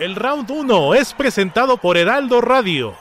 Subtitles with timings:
[0.00, 2.94] El round 1 es presentado por Heraldo Radio.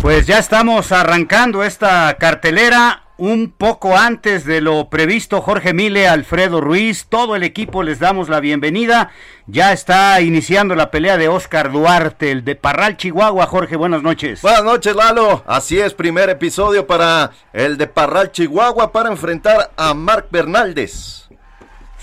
[0.00, 5.40] Pues ya estamos arrancando esta cartelera un poco antes de lo previsto.
[5.40, 9.10] Jorge Mile, Alfredo Ruiz, todo el equipo les damos la bienvenida.
[9.48, 13.46] Ya está iniciando la pelea de Oscar Duarte, el de Parral, Chihuahua.
[13.46, 14.40] Jorge, buenas noches.
[14.40, 15.42] Buenas noches, Lalo.
[15.48, 21.25] Así es, primer episodio para el de Parral, Chihuahua, para enfrentar a Marc Bernaldez.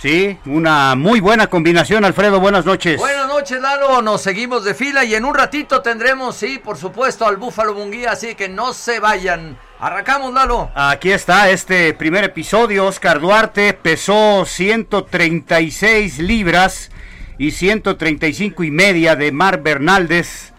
[0.04, 2.42] Sí, una muy buena combinación, Alfredo.
[2.42, 2.98] Buenas noches.
[2.98, 4.02] Buenas noches, Lalo.
[4.02, 8.12] Nos seguimos de fila y en un ratito tendremos, sí, por supuesto, al Búfalo Munguía,
[8.12, 9.58] así que no se vayan.
[9.80, 10.70] Arrancamos, Lalo.
[10.76, 12.86] Aquí está este primer episodio.
[12.86, 16.92] Oscar Duarte pesó 136 libras
[17.38, 20.52] y 135 y media de Mar Bernaldez.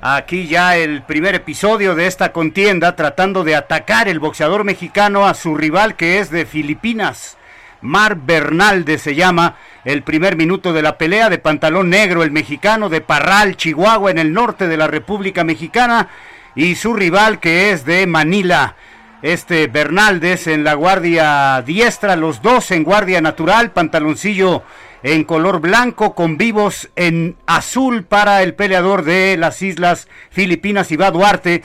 [0.00, 5.34] Aquí ya el primer episodio de esta contienda tratando de atacar el boxeador mexicano a
[5.34, 7.36] su rival que es de Filipinas.
[7.80, 12.88] Mar Bernaldez se llama el primer minuto de la pelea de pantalón negro, el mexicano
[12.88, 16.08] de Parral, Chihuahua, en el norte de la República Mexicana,
[16.54, 18.76] y su rival que es de Manila.
[19.22, 24.62] Este Bernaldez en la guardia diestra, los dos en guardia natural, pantaloncillo
[25.02, 31.12] en color blanco con vivos en azul para el peleador de las Islas Filipinas, Iván
[31.12, 31.62] Duarte,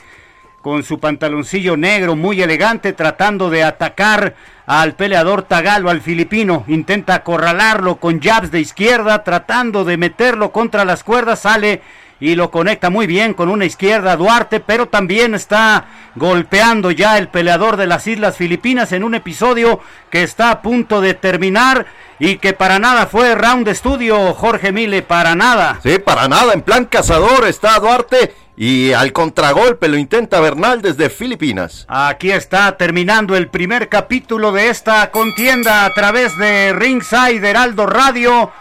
[0.62, 4.36] con su pantaloncillo negro muy elegante, tratando de atacar
[4.80, 6.64] al peleador Tagalo, al filipino.
[6.66, 11.40] Intenta acorralarlo con jabs de izquierda, tratando de meterlo contra las cuerdas.
[11.40, 11.82] Sale
[12.22, 17.26] y lo conecta muy bien con una izquierda Duarte, pero también está golpeando ya el
[17.26, 21.84] peleador de las Islas Filipinas en un episodio que está a punto de terminar
[22.20, 25.80] y que para nada fue round de estudio, Jorge Mile, para nada.
[25.82, 31.10] Sí, para nada, en plan cazador está Duarte y al contragolpe lo intenta Bernal desde
[31.10, 31.86] Filipinas.
[31.88, 38.52] Aquí está terminando el primer capítulo de esta contienda a través de Ringside Heraldo Radio.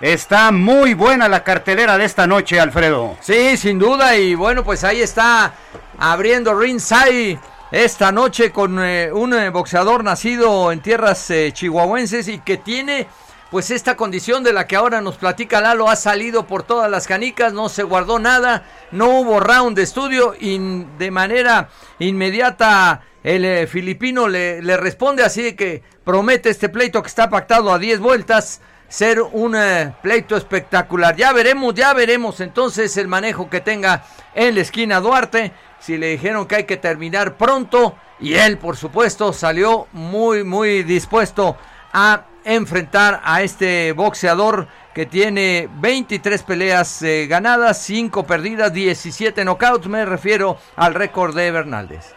[0.00, 3.18] Está muy buena la cartelera de esta noche, Alfredo.
[3.20, 4.16] Sí, sin duda.
[4.16, 5.52] Y bueno, pues ahí está
[5.98, 7.38] abriendo Ringside
[7.70, 13.08] esta noche con eh, un eh, boxeador nacido en tierras eh, chihuahuenses y que tiene
[13.50, 17.06] pues esta condición de la que ahora nos platica Lalo ha salido por todas las
[17.06, 20.58] canicas, no se guardó nada, no hubo round de estudio y
[20.98, 21.68] de manera
[21.98, 27.78] inmediata el filipino le, le, responde así que promete este pleito que está pactado a
[27.78, 31.16] 10 vueltas ser un eh, pleito espectacular.
[31.16, 36.08] Ya veremos, ya veremos entonces el manejo que tenga en la esquina Duarte, si le
[36.08, 41.56] dijeron que hay que terminar pronto y él por supuesto salió muy muy dispuesto
[41.92, 49.86] a enfrentar a este boxeador que tiene 23 peleas eh, ganadas, 5 perdidas, 17 knockouts.
[49.86, 52.14] Me refiero al récord de Bernaldez.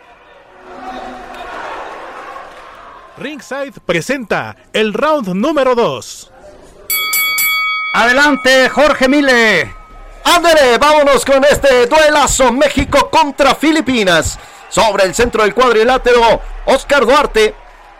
[3.17, 6.32] Ringside presenta el round número 2.
[7.95, 9.71] Adelante, Jorge Mile.
[10.23, 14.39] Ándale, vámonos con este duelazo México contra Filipinas.
[14.67, 17.53] Sobre el centro del cuadrilátero, Oscar Duarte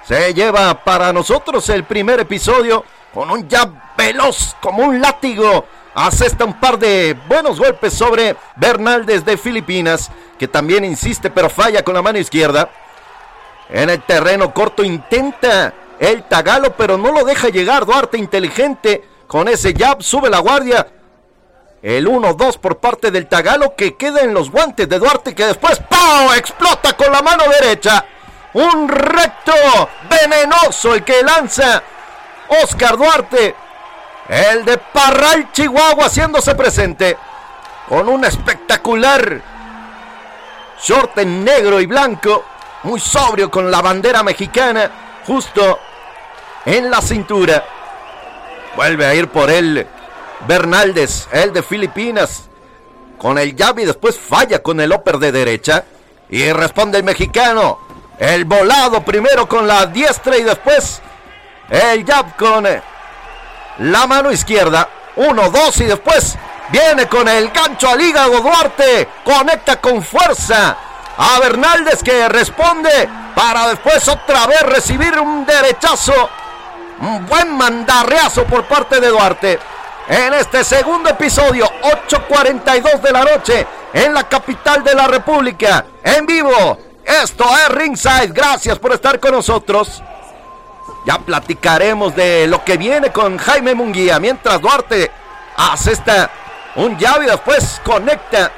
[0.04, 2.84] se lleva para nosotros el primer episodio
[3.14, 5.68] con un jab veloz como un látigo.
[5.94, 11.84] Asesta un par de buenos golpes sobre Bernaldez de Filipinas, que también insiste pero falla
[11.84, 12.68] con la mano izquierda.
[13.70, 17.86] En el terreno corto intenta el tagalo, pero no lo deja llegar.
[17.86, 20.86] Duarte inteligente con ese jab, sube la guardia.
[21.82, 25.80] El 1-2 por parte del tagalo que queda en los guantes de Duarte, que después
[25.90, 26.32] ¡pau!
[26.34, 28.06] explota con la mano derecha.
[28.54, 29.52] Un recto
[30.08, 31.82] venenoso el que lanza
[32.62, 33.56] Oscar Duarte.
[34.30, 37.18] El de Parral, Chihuahua, haciéndose presente
[37.90, 39.42] con un espectacular
[40.80, 42.46] short en negro y blanco,
[42.84, 44.92] muy sobrio con la bandera mexicana,
[45.26, 45.80] justo
[46.68, 47.64] en la cintura.
[48.76, 49.88] Vuelve a ir por él
[50.48, 52.50] Bernaldez, el de Filipinas.
[53.18, 55.86] Con el jab y después falla con el upper de derecha.
[56.30, 57.80] Y responde el mexicano.
[58.18, 61.02] El volado primero con la diestra y después
[61.70, 62.68] el jab con
[63.80, 64.90] la mano izquierda.
[65.16, 66.36] Uno, dos y después
[66.70, 69.08] viene con el gancho al hígado Duarte.
[69.24, 70.78] Conecta con fuerza
[71.18, 76.30] a Bernaldez que responde para después otra vez recibir un derechazo.
[77.02, 79.60] Un buen mandarreazo por parte de Duarte.
[80.08, 81.66] En este segundo episodio,
[82.10, 86.78] 8.42 de la noche, en la capital de la República, en vivo.
[87.04, 88.34] Esto es Ringside.
[88.34, 90.02] Gracias por estar con nosotros.
[91.06, 94.20] Ya platicaremos de lo que viene con Jaime Munguía.
[94.20, 95.12] Mientras Duarte
[95.56, 96.30] hace esta
[96.76, 98.52] un llave y después conecta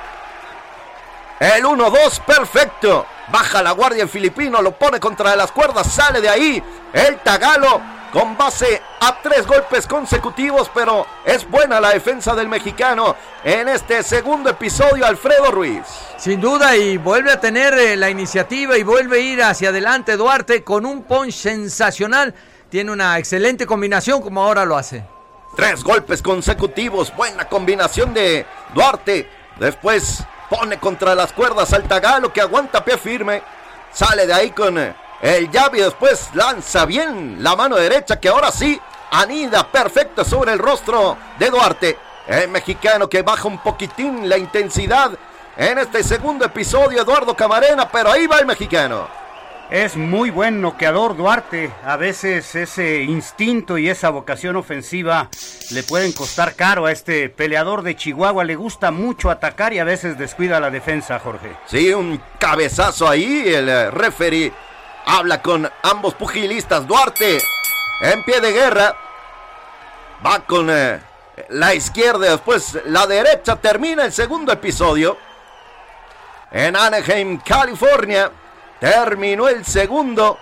[1.40, 3.06] el 1-2 perfecto.
[3.28, 6.64] Baja la guardia el filipino, lo pone contra las cuerdas, sale de ahí.
[6.94, 7.82] El tagalo
[8.16, 13.14] con base a tres golpes consecutivos, pero es buena la defensa del mexicano
[13.44, 15.82] en este segundo episodio, Alfredo Ruiz.
[16.16, 20.16] Sin duda, y vuelve a tener eh, la iniciativa y vuelve a ir hacia adelante
[20.16, 22.34] Duarte con un punch sensacional.
[22.70, 25.04] Tiene una excelente combinación como ahora lo hace.
[25.58, 29.30] Tres golpes consecutivos, buena combinación de Duarte.
[29.60, 33.44] Después pone contra las cuerdas al Tagalo que aguanta pie firme.
[33.92, 34.96] Sale de ahí con eh,
[35.26, 38.80] el llave y después lanza bien la mano derecha que ahora sí
[39.10, 41.98] anida perfecto sobre el rostro de Duarte.
[42.28, 45.12] El mexicano que baja un poquitín la intensidad
[45.58, 49.08] en este segundo episodio, Eduardo Camarena, pero ahí va el mexicano.
[49.72, 51.72] Es muy buen noqueador Duarte.
[51.84, 55.30] A veces ese instinto y esa vocación ofensiva
[55.72, 58.44] le pueden costar caro a este peleador de Chihuahua.
[58.44, 61.56] Le gusta mucho atacar y a veces descuida la defensa, Jorge.
[61.66, 63.44] Sí, un cabezazo ahí.
[63.48, 64.54] El eh, referee
[65.06, 66.88] habla con ambos pugilistas.
[66.88, 67.42] Duarte
[68.02, 68.96] en pie de guerra.
[70.26, 71.00] Va con eh,
[71.50, 73.56] la izquierda, después la derecha.
[73.56, 75.18] Termina el segundo episodio.
[76.52, 78.32] En Anaheim, California.
[78.80, 80.38] Terminó el segundo.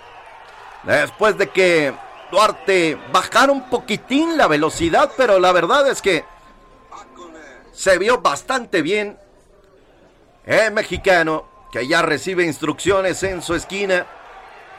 [0.82, 1.94] Después de que
[2.30, 6.24] Duarte bajara un poquitín la velocidad, pero la verdad es que
[7.72, 9.18] se vio bastante bien.
[10.44, 14.06] El mexicano que ya recibe instrucciones en su esquina.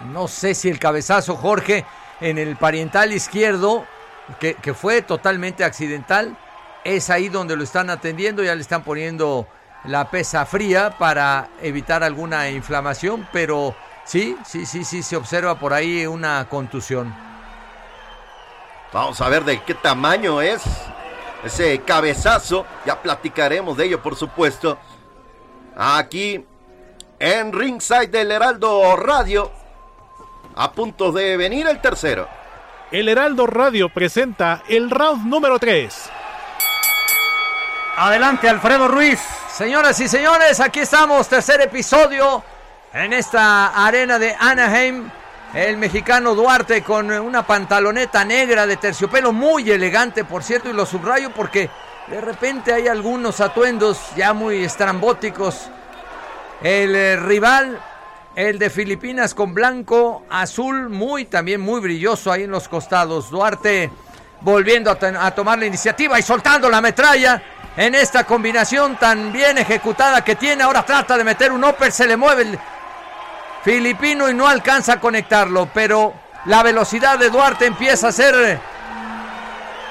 [0.01, 1.85] No sé si el cabezazo, Jorge,
[2.21, 3.85] en el pariental izquierdo,
[4.39, 6.37] que, fue totalmente accidental,
[6.83, 9.47] es ahí donde lo están atendiendo, ya le están poniendo
[9.85, 15.73] la pesa fría para evitar alguna inflamación, pero sí, sí, sí, sí, se observa por
[15.73, 17.13] ahí una contusión.
[18.91, 20.61] Vamos a ver de qué tamaño es
[21.43, 24.77] ese cabezazo, ya platicaremos de ello, por supuesto.
[25.75, 26.43] Aquí
[27.19, 29.51] en ringside del Heraldo Radio,
[30.55, 32.27] a punto de venir el tercero.
[32.91, 36.09] El Heraldo Radio presenta el round número 3.
[37.97, 39.19] Adelante, Alfredo Ruiz.
[39.51, 42.43] Señoras y señores, aquí estamos, tercer episodio
[42.93, 45.09] en esta arena de Anaheim.
[45.53, 50.85] El mexicano Duarte con una pantaloneta negra de terciopelo muy elegante, por cierto, y lo
[50.85, 51.69] subrayo porque
[52.07, 55.69] de repente hay algunos atuendos ya muy estrambóticos.
[56.61, 57.79] El eh, rival,
[58.35, 63.29] el de Filipinas con blanco, azul, muy también muy brilloso ahí en los costados.
[63.29, 63.89] Duarte
[64.41, 67.41] volviendo a, tomar la iniciativa y soltando la metralla
[67.77, 70.63] en esta combinación tan bien ejecutada que tiene.
[70.63, 72.59] Ahora trata de meter un upper, se le mueve el
[73.63, 76.13] filipino y no alcanza a conectarlo, pero
[76.45, 78.59] la velocidad de Duarte empieza a ser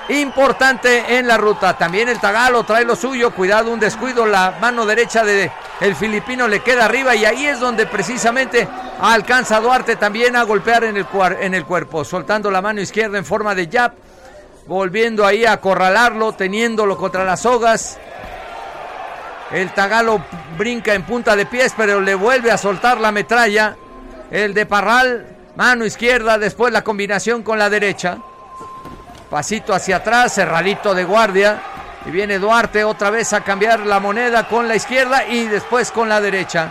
[0.08, 1.76] importante en la ruta.
[1.76, 6.46] También el Tagalo trae lo suyo, cuidado un descuido, la mano derecha de el filipino
[6.49, 8.68] le queda arriba y ahí es donde precisamente
[9.00, 11.06] alcanza Duarte también a golpear en el,
[11.40, 13.92] en el cuerpo, soltando la mano izquierda en forma de jab
[14.66, 17.99] volviendo ahí a acorralarlo, teniéndolo contra las sogas.
[19.50, 20.25] El Tagalo
[20.56, 23.76] brinca en punta de pies, pero le vuelve a soltar la metralla.
[24.30, 28.18] El de Parral, mano izquierda, después la combinación con la derecha.
[29.34, 31.60] Pasito hacia atrás, cerradito de guardia.
[32.06, 36.08] Y viene Duarte otra vez a cambiar la moneda con la izquierda y después con
[36.08, 36.70] la derecha.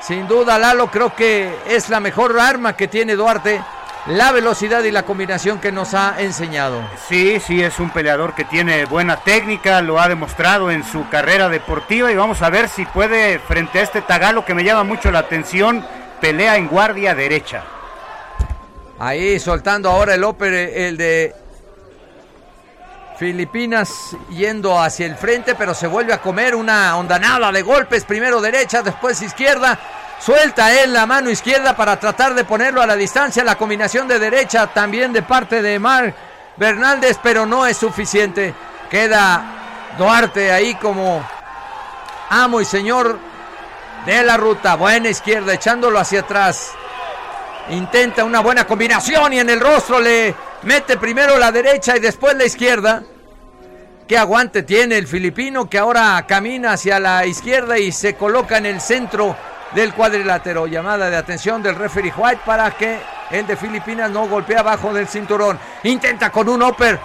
[0.00, 3.62] Sin duda, Lalo, creo que es la mejor arma que tiene Duarte
[4.06, 6.82] la velocidad y la combinación que nos ha enseñado.
[7.08, 11.48] Sí, sí, es un peleador que tiene buena técnica, lo ha demostrado en su carrera
[11.48, 15.12] deportiva y vamos a ver si puede, frente a este Tagalo que me llama mucho
[15.12, 15.86] la atención,
[16.20, 17.62] pelea en guardia derecha.
[19.04, 21.34] Ahí soltando ahora el Oper, el de
[23.18, 28.40] Filipinas yendo hacia el frente, pero se vuelve a comer una ondanada de golpes, primero
[28.40, 29.76] derecha, después izquierda
[30.20, 33.42] Suelta él la mano izquierda para tratar de ponerlo a la distancia.
[33.42, 36.14] La combinación de derecha también de parte de Mar
[36.56, 38.54] Bernaldez, pero no es suficiente.
[38.88, 39.42] Queda
[39.98, 41.28] Duarte ahí como
[42.30, 43.18] amo y señor
[44.06, 44.76] de la ruta.
[44.76, 46.70] Buena izquierda, echándolo hacia atrás.
[47.70, 52.36] Intenta una buena combinación y en el rostro le mete primero la derecha y después
[52.36, 53.02] la izquierda.
[54.06, 58.66] Qué aguante tiene el filipino que ahora camina hacia la izquierda y se coloca en
[58.66, 59.36] el centro
[59.74, 60.66] del cuadrilátero.
[60.66, 62.98] Llamada de atención del referee White para que
[63.30, 65.58] el de Filipinas no golpee abajo del cinturón.
[65.84, 66.98] Intenta con un upper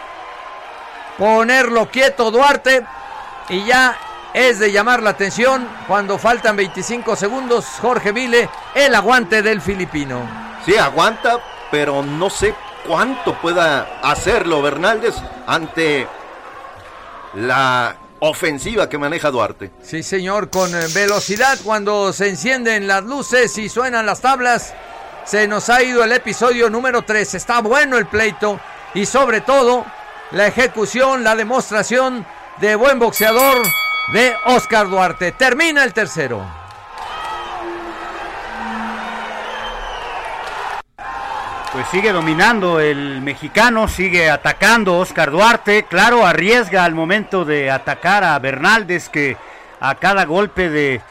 [1.18, 2.84] ponerlo quieto Duarte
[3.50, 3.98] y ya
[4.34, 7.66] es de llamar la atención cuando faltan 25 segundos.
[7.80, 10.47] Jorge Vile, el aguante del filipino.
[10.67, 11.39] Sí, aguanta,
[11.71, 12.53] pero no sé
[12.86, 15.15] cuánto pueda hacerlo Bernaldez
[15.47, 16.05] ante
[17.36, 19.71] la ofensiva que maneja Duarte.
[19.81, 24.74] Sí, señor, con eh, velocidad cuando se encienden las luces y suenan las tablas.
[25.24, 27.36] Se nos ha ido el episodio número 3.
[27.36, 28.59] Está bueno el pleito
[28.93, 29.86] y sobre todo
[30.31, 32.25] la ejecución, la demostración
[32.59, 33.65] de buen boxeador
[34.12, 35.31] de Oscar Duarte.
[35.31, 36.57] Termina el tercero.
[41.77, 45.84] Pues sigue dominando el mexicano, sigue atacando Oscar Duarte.
[45.84, 49.38] Claro, arriesga al momento de atacar a Bernaldez que
[49.79, 51.01] a cada golpe de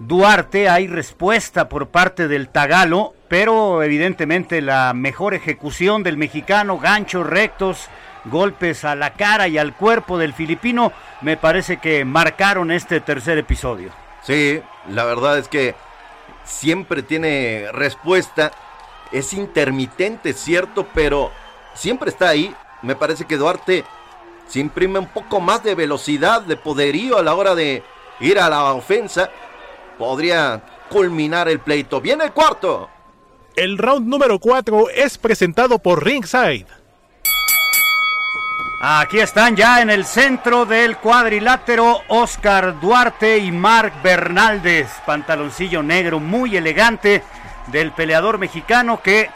[0.00, 7.24] Duarte hay respuesta por parte del Tagalo, pero evidentemente la mejor ejecución del mexicano, ganchos
[7.24, 7.88] rectos,
[8.24, 13.38] golpes a la cara y al cuerpo del filipino, me parece que marcaron este tercer
[13.38, 13.92] episodio.
[14.24, 15.76] Sí, la verdad es que
[16.42, 18.50] siempre tiene respuesta
[19.12, 21.30] es intermitente, cierto, pero
[21.74, 22.54] siempre está ahí.
[22.82, 23.84] Me parece que Duarte
[24.46, 27.82] se imprime un poco más de velocidad, de poderío a la hora de
[28.20, 29.30] ir a la ofensa.
[29.98, 32.00] Podría culminar el pleito.
[32.00, 32.88] Viene el cuarto.
[33.56, 36.66] El round número 4 es presentado por Ringside.
[38.80, 44.88] Aquí están ya en el centro del cuadrilátero Oscar Duarte y Mark Bernaldez.
[45.04, 47.24] Pantaloncillo negro muy elegante
[47.70, 49.30] del peleador mexicano que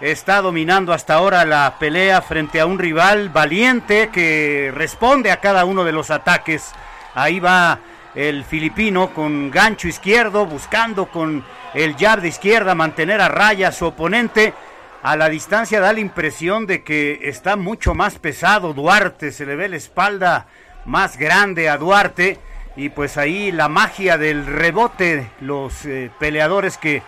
[0.00, 5.64] está dominando hasta ahora la pelea frente a un rival valiente que responde a cada
[5.64, 6.72] uno de los ataques.
[7.14, 7.80] Ahí va
[8.14, 13.72] el filipino con gancho izquierdo, buscando con el jab de izquierda mantener a raya a
[13.72, 14.54] su oponente.
[15.02, 19.54] A la distancia da la impresión de que está mucho más pesado Duarte, se le
[19.54, 20.46] ve la espalda
[20.84, 22.38] más grande a Duarte
[22.76, 27.02] y pues ahí la magia del rebote, los eh, peleadores que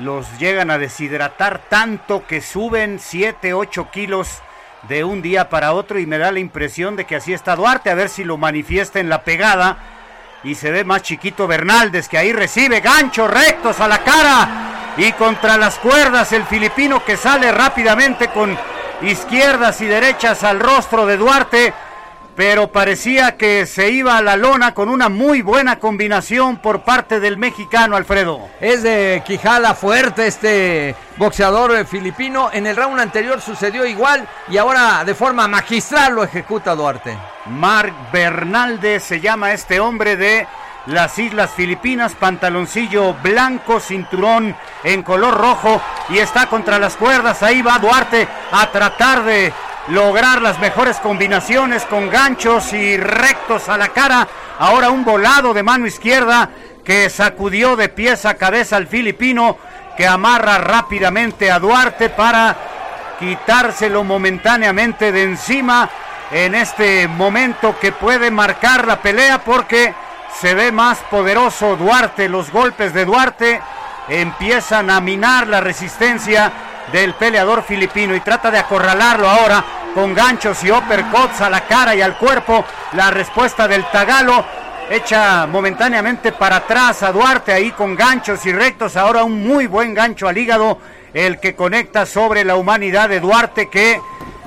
[0.00, 4.28] los llegan a deshidratar tanto que suben 7, 8 kilos
[4.88, 7.90] de un día para otro y me da la impresión de que así está Duarte,
[7.90, 9.76] a ver si lo manifiesta en la pegada
[10.42, 15.12] y se ve más chiquito Bernaldez que ahí recibe ganchos rectos a la cara y
[15.12, 18.56] contra las cuerdas el filipino que sale rápidamente con
[19.02, 21.74] izquierdas y derechas al rostro de Duarte
[22.40, 27.20] pero parecía que se iba a la lona con una muy buena combinación por parte
[27.20, 28.48] del mexicano Alfredo.
[28.62, 32.48] Es de Quijada fuerte este boxeador filipino.
[32.50, 37.14] En el round anterior sucedió igual y ahora de forma magistral lo ejecuta Duarte.
[37.44, 40.46] Mark Bernaldez se llama este hombre de
[40.86, 47.42] las Islas Filipinas, pantaloncillo blanco, cinturón en color rojo y está contra las cuerdas.
[47.42, 49.52] Ahí va Duarte a tratar de
[49.88, 54.28] lograr las mejores combinaciones con ganchos y rectos a la cara.
[54.58, 56.50] Ahora un volado de mano izquierda
[56.84, 59.58] que sacudió de pies a cabeza al filipino
[59.96, 62.56] que amarra rápidamente a Duarte para
[63.18, 65.88] quitárselo momentáneamente de encima
[66.30, 69.94] en este momento que puede marcar la pelea porque
[70.40, 72.28] se ve más poderoso Duarte.
[72.28, 73.60] Los golpes de Duarte
[74.08, 76.52] empiezan a minar la resistencia
[76.92, 81.94] del peleador filipino y trata de acorralarlo ahora con ganchos y uppercuts a la cara
[81.94, 82.64] y al cuerpo.
[82.92, 84.44] La respuesta del Tagalo
[84.90, 88.96] echa momentáneamente para atrás a Duarte ahí con ganchos y rectos.
[88.96, 90.78] Ahora un muy buen gancho al hígado,
[91.14, 94.00] el que conecta sobre la humanidad de Duarte que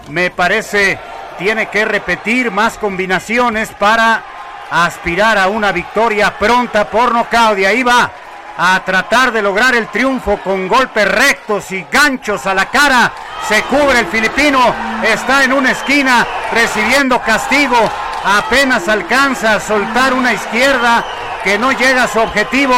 [0.10, 1.00] me parece
[1.38, 4.24] tiene que repetir más combinaciones para
[4.70, 7.58] aspirar a una victoria pronta por nocaut.
[7.58, 8.12] Y ahí va
[8.58, 13.12] a tratar de lograr el triunfo con golpes rectos y ganchos a la cara.
[13.48, 17.78] Se cubre el filipino, está en una esquina recibiendo castigo.
[18.24, 21.04] Apenas alcanza a soltar una izquierda
[21.44, 22.76] que no llega a su objetivo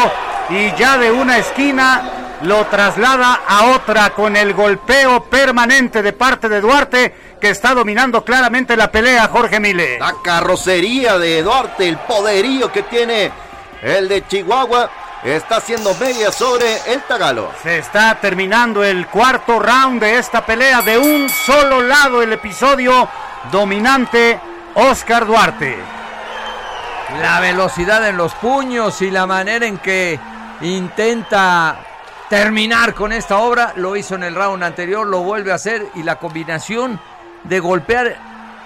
[0.49, 2.03] y ya de una esquina
[2.41, 8.23] lo traslada a otra con el golpeo permanente de parte de Duarte que está dominando
[8.23, 9.99] claramente la pelea Jorge Mile.
[9.99, 13.31] La carrocería de Duarte, el poderío que tiene
[13.81, 14.89] el de Chihuahua
[15.33, 17.51] está haciendo media sobre el Tagalo.
[17.63, 23.09] Se está terminando el cuarto round de esta pelea de un solo lado el episodio
[23.51, 24.39] dominante
[24.75, 25.77] Oscar Duarte.
[27.19, 30.19] La velocidad en los puños y la manera en que
[30.61, 31.79] intenta
[32.29, 36.03] terminar con esta obra, lo hizo en el round anterior, lo vuelve a hacer y
[36.03, 36.99] la combinación
[37.43, 38.15] de golpear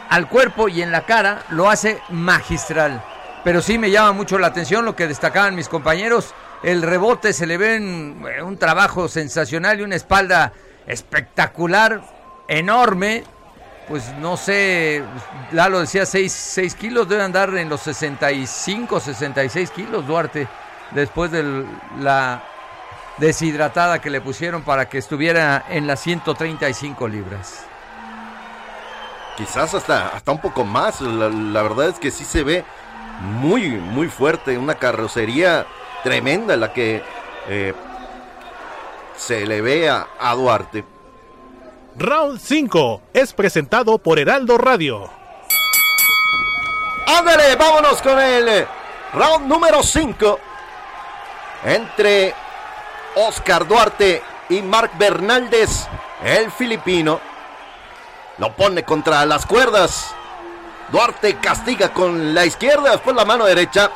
[0.10, 3.02] al cuerpo y en la cara lo hace magistral.
[3.44, 6.34] Pero sí me llama mucho la atención lo que destacaban mis compañeros.
[6.64, 10.52] El rebote se le ve en, eh, un trabajo sensacional y una espalda
[10.88, 12.02] espectacular,
[12.48, 13.24] enorme.
[13.88, 15.04] Pues no sé,
[15.52, 20.48] Lalo decía 6, kilos, debe andar en los 65, 66 kilos Duarte,
[20.92, 21.66] después de
[22.00, 22.44] la
[23.18, 27.66] deshidratada que le pusieron para que estuviera en las 135 libras.
[29.38, 32.66] Quizás hasta, hasta un poco más, la, verdad es que sí se ve
[33.22, 35.66] muy, muy fuerte, una carrocería
[36.04, 37.02] tremenda la que
[37.48, 37.74] eh,
[39.16, 40.84] se le ve a, a Duarte.
[41.98, 45.10] Round 5 es presentado por Heraldo Radio.
[47.08, 48.66] Ándale, vámonos con el
[49.14, 50.40] round número 5
[51.66, 52.34] entre
[53.16, 55.88] Oscar Duarte y Mark Bernaldez,
[56.24, 57.20] el filipino.
[58.38, 60.14] Lo pone contra las cuerdas.
[60.92, 63.92] Duarte castiga con la izquierda, después la mano derecha.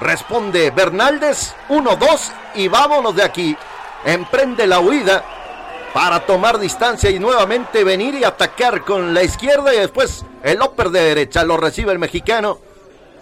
[0.00, 3.56] Responde Bernaldez, 1-2 y vámonos de aquí.
[4.04, 5.24] Emprende la huida
[5.94, 10.90] para tomar distancia y nuevamente venir y atacar con la izquierda y después el upper
[10.90, 11.44] de derecha.
[11.44, 12.58] Lo recibe el mexicano.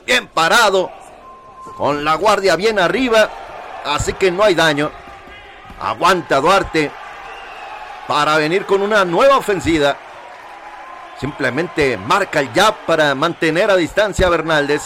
[0.04, 0.90] Bien parado.
[1.76, 3.30] Con la guardia bien arriba.
[3.84, 4.90] Así que no hay daño.
[5.80, 6.90] Aguanta Duarte
[8.06, 9.96] para venir con una nueva ofensiva.
[11.20, 14.82] Simplemente marca el jab para mantener a distancia a Bernaldez.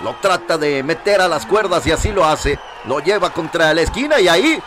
[0.00, 2.58] Lo trata de meter a las cuerdas y así lo hace.
[2.84, 4.60] Lo lleva contra la esquina y ahí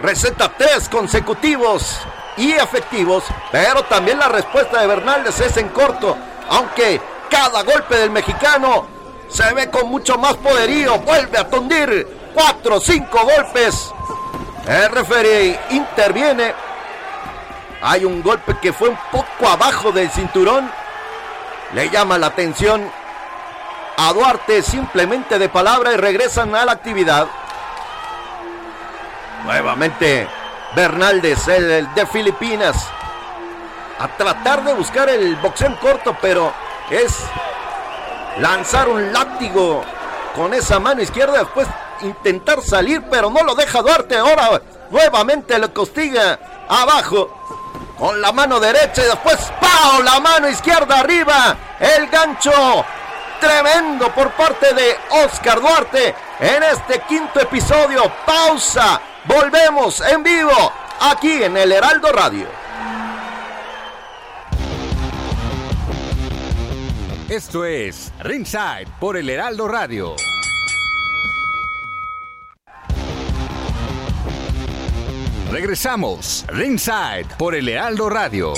[0.00, 1.98] receta tres consecutivos
[2.36, 3.24] y efectivos.
[3.50, 6.16] Pero también la respuesta de Bernaldez es en corto.
[6.50, 7.00] Aunque
[7.30, 8.86] cada golpe del mexicano
[9.28, 10.98] se ve con mucho más poderío.
[10.98, 12.24] Vuelve a tundir.
[12.34, 13.94] Cuatro, cinco golpes
[14.66, 16.54] el referee interviene.
[17.82, 20.70] Hay un golpe que fue un poco abajo del cinturón.
[21.74, 22.90] Le llama la atención
[23.96, 27.26] a Duarte simplemente de palabra y regresan a la actividad.
[29.44, 30.28] Nuevamente
[30.74, 32.76] Bernaldez, el, de Filipinas,
[33.98, 36.52] a tratar de buscar el boxeo corto, pero
[36.90, 37.14] es
[38.38, 39.84] lanzar un látigo
[40.34, 41.68] con esa mano izquierda, después
[42.00, 44.16] intentar salir, pero no lo deja Duarte.
[44.16, 47.30] Ahora nuevamente le costiga abajo
[47.98, 50.02] con la mano derecha y después ¡pau!
[50.02, 51.56] La mano izquierda arriba.
[51.78, 52.84] El gancho
[53.44, 58.10] tremendo por parte de Oscar Duarte en este quinto episodio.
[58.24, 59.00] Pausa.
[59.24, 62.46] Volvemos en vivo aquí en el Heraldo Radio.
[67.28, 70.14] Esto es Ringside por el Heraldo Radio.
[75.50, 78.54] Regresamos, Ringside, por el Lealdo Radio.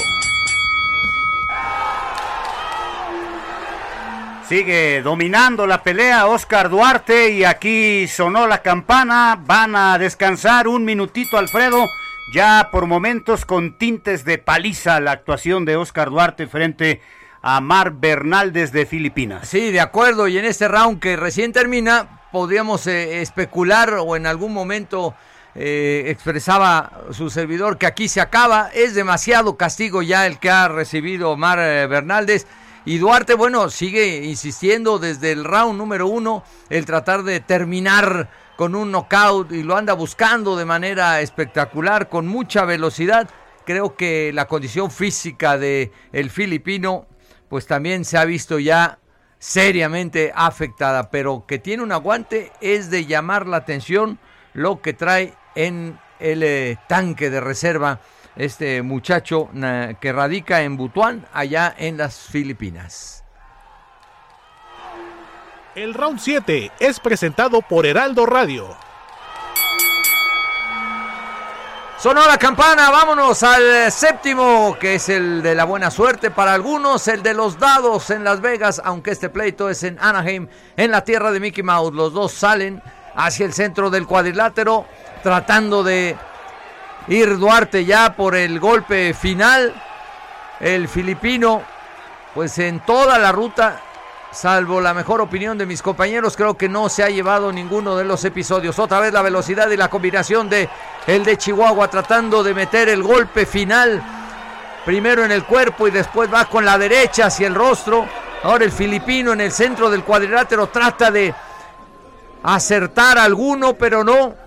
[4.49, 9.43] Sigue dominando la pelea Oscar Duarte y aquí sonó la campana.
[9.45, 11.89] Van a descansar un minutito, Alfredo.
[12.33, 17.03] Ya por momentos con tintes de paliza la actuación de Oscar Duarte frente
[17.43, 19.49] a Mar Bernal desde Filipinas.
[19.49, 20.29] Sí, de acuerdo.
[20.29, 25.17] Y en este round que recién termina, podríamos eh, especular o en algún momento
[25.57, 28.71] eh, expresaba su servidor que aquí se acaba.
[28.73, 32.47] Es demasiado castigo ya el que ha recibido Omar eh, Bernaldez.
[32.87, 38.77] Y Duarte, bueno, sigue insistiendo desde el round número uno el tratar de terminar con
[38.77, 43.29] un knockout y lo anda buscando de manera espectacular, con mucha velocidad.
[43.65, 47.09] Creo que la condición física de el filipino,
[47.49, 49.01] pues también se ha visto ya
[49.41, 54.21] seriamente afectada, pero que tiene un aguante es de llamar la atención
[54.55, 57.99] lo que trae en el eh, tanque de reserva
[58.37, 59.49] este muchacho
[60.01, 63.25] que radica en Butuán, allá en las Filipinas.
[65.75, 68.77] El round 7 es presentado por Heraldo Radio.
[71.99, 77.09] Sonó la campana, vámonos al séptimo, que es el de la buena suerte para algunos,
[77.09, 80.47] el de los dados en Las Vegas, aunque este pleito es en Anaheim,
[80.77, 81.95] en la tierra de Mickey Mouse.
[81.95, 82.83] Los dos salen
[83.15, 84.87] hacia el centro del cuadrilátero
[85.23, 86.17] tratando de
[87.09, 89.75] ir Duarte ya por el golpe final.
[90.61, 91.63] El filipino,
[92.35, 93.83] pues en toda la ruta
[94.33, 98.05] salvo la mejor opinión de mis compañeros, creo que no se ha llevado ninguno de
[98.05, 98.79] los episodios.
[98.79, 100.69] Otra vez la velocidad y la combinación de
[101.07, 104.03] el de Chihuahua tratando de meter el golpe final.
[104.85, 108.07] Primero en el cuerpo y después va con la derecha hacia el rostro.
[108.43, 111.35] Ahora el filipino en el centro del cuadrilátero trata de
[112.43, 114.46] acertar alguno, pero no.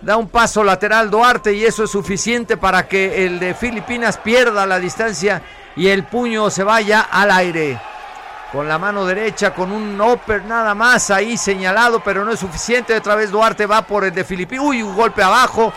[0.00, 4.64] Da un paso lateral Duarte y eso es suficiente para que el de Filipinas pierda
[4.64, 5.42] la distancia
[5.74, 7.80] y el puño se vaya al aire.
[8.52, 12.96] Con la mano derecha, con un upper nada más ahí señalado, pero no es suficiente.
[12.96, 14.64] Otra vez Duarte va por el de Filipinas.
[14.64, 15.72] Uy, un golpe abajo.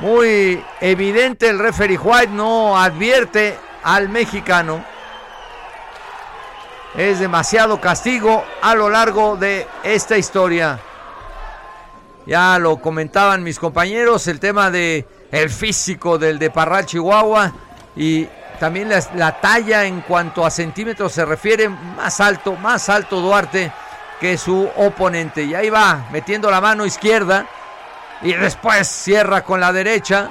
[0.00, 4.82] Muy evidente el referee White no advierte al mexicano.
[6.96, 10.80] Es demasiado castigo a lo largo de esta historia.
[12.30, 17.52] Ya lo comentaban mis compañeros, el tema de el físico del de Parral Chihuahua
[17.96, 18.24] y
[18.60, 23.72] también la, la, talla en cuanto a centímetros se refiere más alto, más alto Duarte
[24.20, 25.42] que su oponente.
[25.42, 27.46] Y ahí va, metiendo la mano izquierda
[28.22, 30.30] y después cierra con la derecha,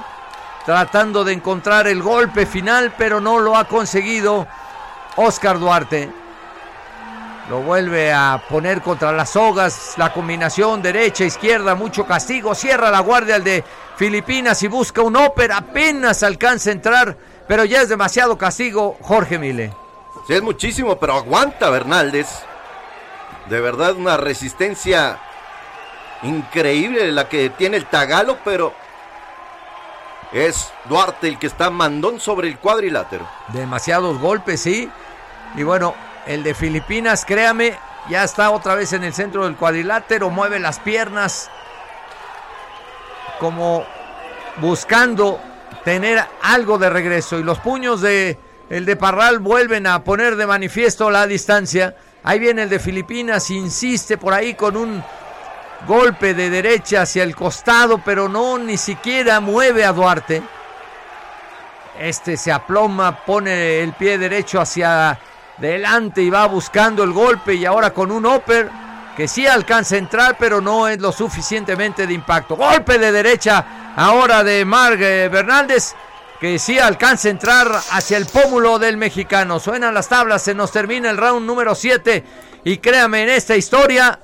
[0.64, 4.48] tratando de encontrar el golpe final, pero no lo ha conseguido
[5.16, 6.19] Oscar Duarte.
[7.50, 9.94] Lo vuelve a poner contra las sogas.
[9.96, 11.74] La combinación derecha-izquierda.
[11.74, 12.54] Mucho castigo.
[12.54, 13.64] Cierra la guardia al de
[13.96, 15.56] Filipinas y busca un ópera.
[15.56, 17.16] Apenas alcanza a entrar.
[17.48, 18.96] Pero ya es demasiado castigo.
[19.00, 19.74] Jorge Mile.
[20.28, 22.28] Sí, es muchísimo, pero aguanta Bernaldez.
[23.48, 25.18] De verdad, una resistencia
[26.22, 28.72] increíble la que tiene el Tagalo, pero
[30.30, 33.26] es Duarte el que está mandón sobre el cuadrilátero.
[33.48, 34.88] Demasiados golpes, sí.
[35.56, 35.94] Y bueno,
[36.26, 37.76] el de Filipinas, créame,
[38.08, 41.50] ya está otra vez en el centro del cuadrilátero, mueve las piernas
[43.38, 43.84] como
[44.56, 45.40] buscando
[45.84, 50.46] tener algo de regreso y los puños de el de Parral vuelven a poner de
[50.46, 51.96] manifiesto la distancia.
[52.22, 55.02] Ahí viene el de Filipinas, insiste por ahí con un
[55.88, 60.42] golpe de derecha hacia el costado, pero no ni siquiera mueve a Duarte.
[61.98, 65.18] Este se aploma, pone el pie derecho hacia
[65.60, 68.70] delante y va buscando el golpe y ahora con un upper
[69.16, 72.56] que sí alcanza a entrar pero no es lo suficientemente de impacto.
[72.56, 75.94] Golpe de derecha ahora de Marg Bernaldez
[76.40, 79.60] que sí alcanza a entrar hacia el pómulo del mexicano.
[79.60, 82.24] Suenan las tablas, se nos termina el round número 7
[82.64, 84.18] y créame en esta historia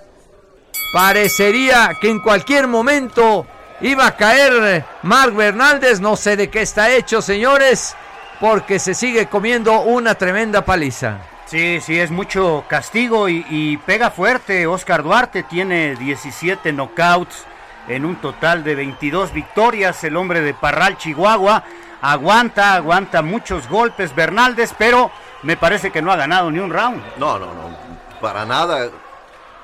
[0.92, 3.46] parecería que en cualquier momento
[3.82, 7.94] iba a caer Marc Bernaldez, no sé de qué está hecho señores
[8.40, 11.18] porque se sigue comiendo una tremenda paliza.
[11.46, 14.66] Sí, sí, es mucho castigo y, y, pega fuerte.
[14.66, 17.44] Oscar Duarte tiene 17 knockouts
[17.88, 20.02] en un total de 22 victorias.
[20.02, 21.62] El hombre de Parral, Chihuahua,
[22.00, 25.10] aguanta, aguanta muchos golpes Bernaldez, pero
[25.42, 27.02] me parece que no ha ganado ni un round.
[27.16, 27.76] No, no, no,
[28.20, 28.90] para nada.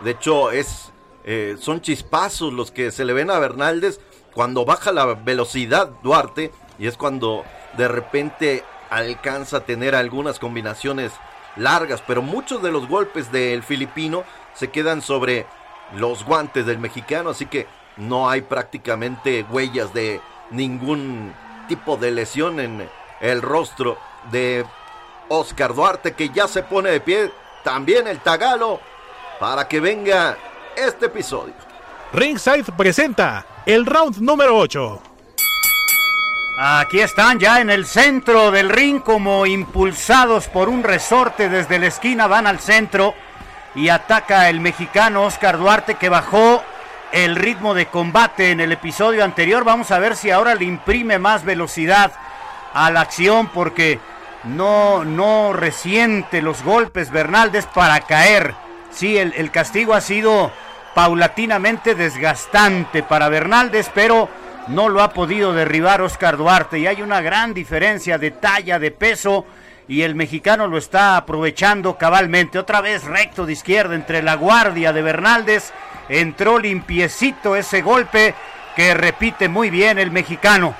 [0.02, 0.92] De hecho, es,
[1.24, 4.00] eh, son chispazos los que se le ven a Bernaldez
[4.34, 7.44] cuando baja la velocidad Duarte y es cuando
[7.76, 11.12] de repente alcanza a tener algunas combinaciones
[11.56, 15.46] largas, pero muchos de los golpes del filipino se quedan sobre
[15.94, 21.34] los guantes del mexicano, así que no hay prácticamente huellas de ningún
[21.68, 22.88] tipo de lesión en
[23.20, 23.98] el rostro
[24.30, 24.64] de
[25.28, 27.32] Oscar Duarte, que ya se pone de pie,
[27.64, 28.80] también el tagalo,
[29.38, 30.36] para que venga
[30.76, 31.54] este episodio.
[32.12, 35.11] Ringside presenta el round número 8.
[36.58, 41.86] Aquí están ya en el centro del ring como impulsados por un resorte desde la
[41.86, 43.14] esquina van al centro
[43.74, 46.62] y ataca el mexicano Oscar Duarte que bajó
[47.10, 49.64] el ritmo de combate en el episodio anterior.
[49.64, 52.12] Vamos a ver si ahora le imprime más velocidad
[52.74, 53.98] a la acción porque
[54.44, 58.54] no, no resiente los golpes Bernaldez para caer.
[58.90, 60.52] Sí, el, el castigo ha sido
[60.94, 64.28] paulatinamente desgastante para Bernaldez, pero
[64.68, 68.90] no lo ha podido derribar Oscar Duarte y hay una gran diferencia de talla, de
[68.90, 69.44] peso
[69.88, 72.58] y el mexicano lo está aprovechando cabalmente.
[72.58, 75.72] Otra vez recto de izquierda entre la guardia de Bernaldez.
[76.08, 78.34] Entró limpiecito ese golpe
[78.76, 80.74] que repite muy bien el mexicano.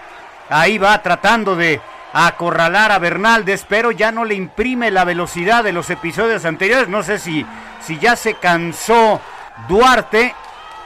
[0.48, 1.80] Ahí va tratando de
[2.12, 6.88] acorralar a Bernaldez, pero ya no le imprime la velocidad de los episodios anteriores.
[6.88, 7.44] No sé si,
[7.80, 9.20] si ya se cansó
[9.68, 10.34] Duarte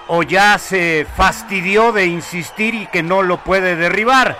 [0.08, 4.36] o ya se fastidió de insistir y que no lo puede derribar.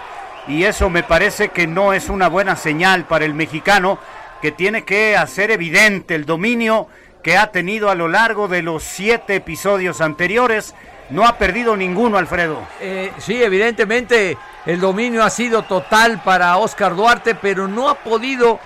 [0.49, 3.99] Y eso me parece que no es una buena señal para el mexicano,
[4.41, 6.89] que tiene que hacer evidente el dominio
[7.23, 10.75] que ha tenido a lo largo de los siete episodios anteriores.
[11.11, 12.63] No ha perdido ninguno, Alfredo.
[12.81, 18.61] Eh, sí, evidentemente el dominio ha sido total para Oscar Duarte, pero no ha podido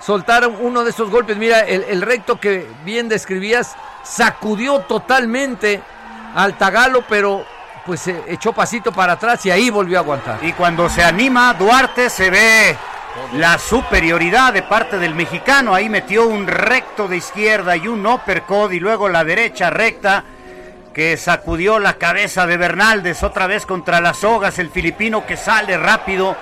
[0.00, 1.36] soltar uno de esos golpes.
[1.36, 5.82] Mira, el, el recto que bien describías sacudió totalmente
[6.36, 7.44] al Tagalo, pero
[7.84, 10.38] pues se echó pasito para atrás y ahí volvió a aguantar.
[10.42, 12.76] Y cuando se anima Duarte se ve
[13.32, 15.74] la superioridad de parte del mexicano.
[15.74, 20.24] Ahí metió un recto de izquierda y un uppercut y luego la derecha recta
[20.92, 24.58] que sacudió la cabeza de Bernaldez otra vez contra las sogas.
[24.58, 26.36] El filipino que sale rápido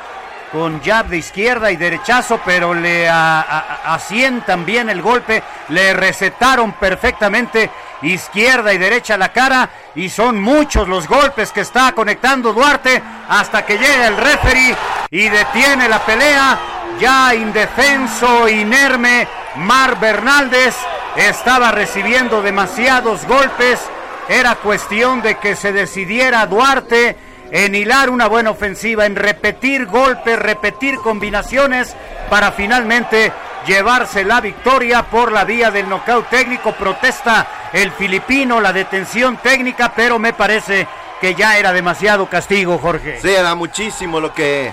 [0.50, 7.70] con jab de izquierda y derechazo, pero le asientan bien el golpe, le recetaron perfectamente
[8.04, 13.64] izquierda y derecha la cara y son muchos los golpes que está conectando Duarte hasta
[13.64, 14.76] que llega el referee
[15.10, 16.58] y detiene la pelea.
[17.00, 20.76] Ya indefenso, inerme, Mar Bernaldez
[21.16, 23.80] estaba recibiendo demasiados golpes.
[24.28, 27.16] Era cuestión de que se decidiera Duarte
[27.50, 31.94] en hilar una buena ofensiva, en repetir golpes, repetir combinaciones
[32.30, 33.32] para finalmente
[33.66, 36.72] llevarse la victoria por la vía del nocaut técnico.
[36.72, 40.87] Protesta el filipino, la detención técnica, pero me parece
[41.20, 43.20] que ya era demasiado castigo, Jorge.
[43.20, 44.72] Sí, era muchísimo lo que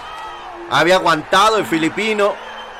[0.69, 2.35] había aguantado el filipino.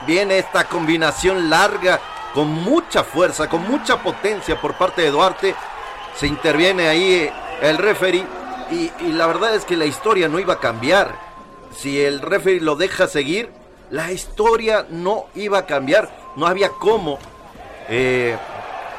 [0.05, 1.99] Viene esta combinación larga,
[2.33, 5.55] con mucha fuerza, con mucha potencia por parte de Duarte.
[6.15, 8.25] Se interviene ahí el referee
[8.71, 11.15] y, y la verdad es que la historia no iba a cambiar.
[11.75, 13.51] Si el referee lo deja seguir,
[13.91, 16.09] la historia no iba a cambiar.
[16.35, 17.19] No había cómo
[17.89, 18.37] eh,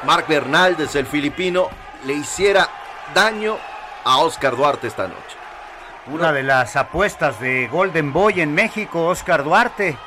[0.05, 1.67] Mark Bernaldez, el filipino,
[2.05, 2.69] le hiciera
[3.13, 3.57] daño
[4.03, 5.37] a Oscar Duarte esta noche.
[6.07, 9.97] Una de las apuestas de Golden Boy en México, Oscar Duarte.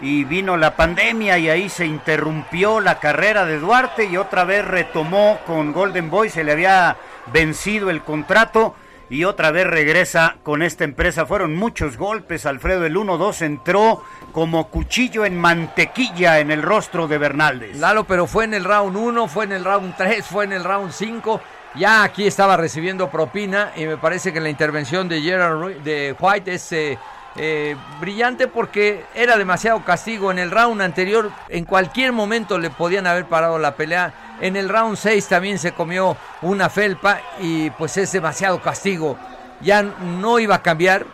[0.00, 4.66] Y vino la pandemia y ahí se interrumpió la carrera de Duarte y otra vez
[4.66, 6.28] retomó con Golden Boy.
[6.28, 6.96] Se le había
[7.32, 8.74] vencido el contrato
[9.12, 11.26] y otra vez regresa con esta empresa.
[11.26, 12.86] Fueron muchos golpes, Alfredo.
[12.86, 17.76] El 1-2 entró como cuchillo en mantequilla en el rostro de Bernaldez.
[17.76, 20.64] Lalo, pero fue en el round 1, fue en el round 3, fue en el
[20.64, 21.42] round 5.
[21.74, 26.54] Ya aquí estaba recibiendo propina y me parece que la intervención de Gerard de White
[26.54, 26.98] es eh,
[27.36, 30.30] eh, brillante porque era demasiado castigo.
[30.30, 34.36] En el round anterior, en cualquier momento le podían haber parado la pelea.
[34.40, 39.16] En el round 6 también se comió una felpa y pues es demasiado castigo.
[39.60, 41.06] Ya no iba a cambiar,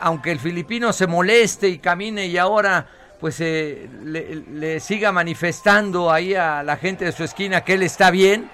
[0.00, 2.86] aunque el filipino se moleste y camine y ahora
[3.20, 8.10] pues eh, le, siga manifestando ahí a la gente de su esquina que él está
[8.10, 8.50] bien,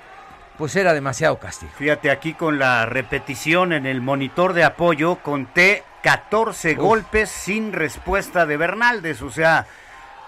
[0.58, 1.72] pues era demasiado castigo.
[1.78, 8.46] Fíjate aquí con la repetición en el monitor de apoyo, conté 14 golpes sin respuesta
[8.46, 9.66] de Bernaldez, o sea,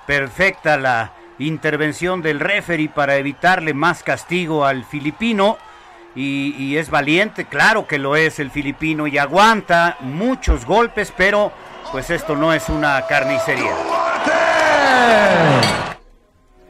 [0.06, 5.58] perfecta la intervención del referee para evitarle más castigo al filipino.
[6.16, 11.52] Y, es valiente, claro que lo es el filipino y aguanta muchos golpes, pero
[11.92, 13.72] pues esto no es una carnicería.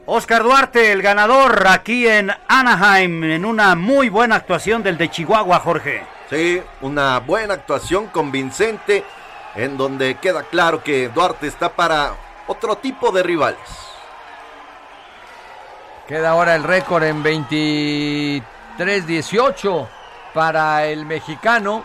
[0.05, 5.59] Oscar Duarte, el ganador aquí en Anaheim, en una muy buena actuación del de Chihuahua,
[5.59, 6.03] Jorge.
[6.31, 9.03] Sí, una buena actuación convincente,
[9.53, 12.15] en donde queda claro que Duarte está para
[12.47, 13.59] otro tipo de rivales.
[16.07, 19.87] Queda ahora el récord en 23 3-18
[20.33, 21.83] para el mexicano.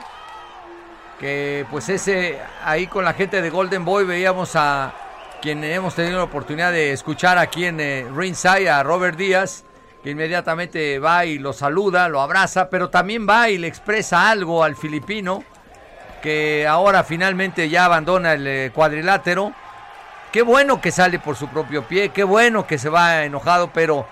[1.19, 4.93] Que pues ese ahí con la gente de Golden Boy veíamos a
[5.41, 9.65] quien hemos tenido la oportunidad de escuchar aquí en eh, Ringside, a Robert Díaz,
[10.11, 14.77] inmediatamente va y lo saluda, lo abraza, pero también va y le expresa algo al
[14.77, 15.45] filipino,
[16.23, 19.53] que ahora finalmente ya abandona el eh, cuadrilátero.
[20.33, 24.07] Qué bueno que sale por su propio pie, qué bueno que se va enojado, pero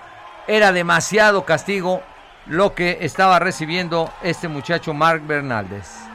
[0.47, 2.03] era demasiado castigo
[2.47, 6.14] lo que estaba recibiendo este muchacho Mark Bernaldez.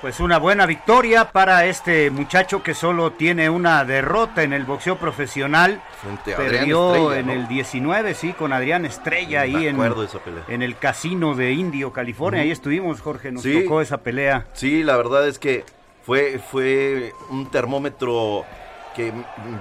[0.00, 4.96] Pues una buena victoria para este muchacho que solo tiene una derrota en el boxeo
[4.96, 5.82] profesional.
[6.24, 9.80] Perdió en el 19, sí, con Adrián Estrella ahí en,
[10.46, 12.42] en, el casino de Indio, California.
[12.42, 14.46] Ahí estuvimos, Jorge, nos tocó esa pelea.
[14.52, 15.64] Sí, la verdad es que
[16.06, 18.44] fue, fue un termómetro
[18.94, 19.12] que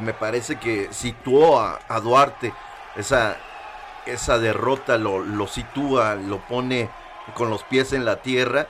[0.02, 2.54] me parece que situó a, a Duarte.
[2.96, 3.38] Esa,
[4.06, 6.90] esa derrota lo, lo sitúa, lo pone
[7.34, 8.68] con los pies en la tierra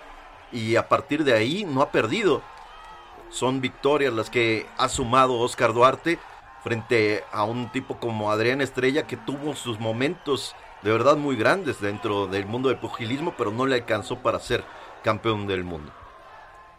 [0.51, 2.41] y a partir de ahí no ha perdido.
[3.29, 6.19] Son victorias las que ha sumado Oscar Duarte
[6.63, 11.81] frente a un tipo como Adrián Estrella que tuvo sus momentos de verdad muy grandes
[11.81, 14.63] dentro del mundo del pugilismo, pero no le alcanzó para ser
[15.03, 15.91] campeón del mundo.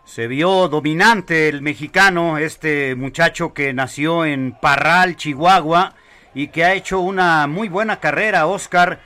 [0.05, 5.95] Se vio dominante el mexicano, este muchacho que nació en Parral, Chihuahua,
[6.35, 8.47] y que ha hecho una muy buena carrera.
[8.47, 9.01] Oscar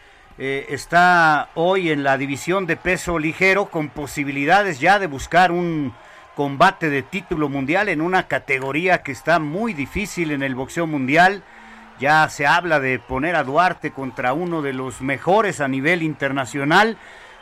[0.44, 5.94] eh, está hoy en la división de peso ligero con posibilidades ya de buscar un
[6.34, 11.44] combate de título mundial en una categoría que está muy difícil en el boxeo mundial.
[12.00, 16.96] Ya se habla de poner a Duarte contra uno de los mejores a nivel internacional.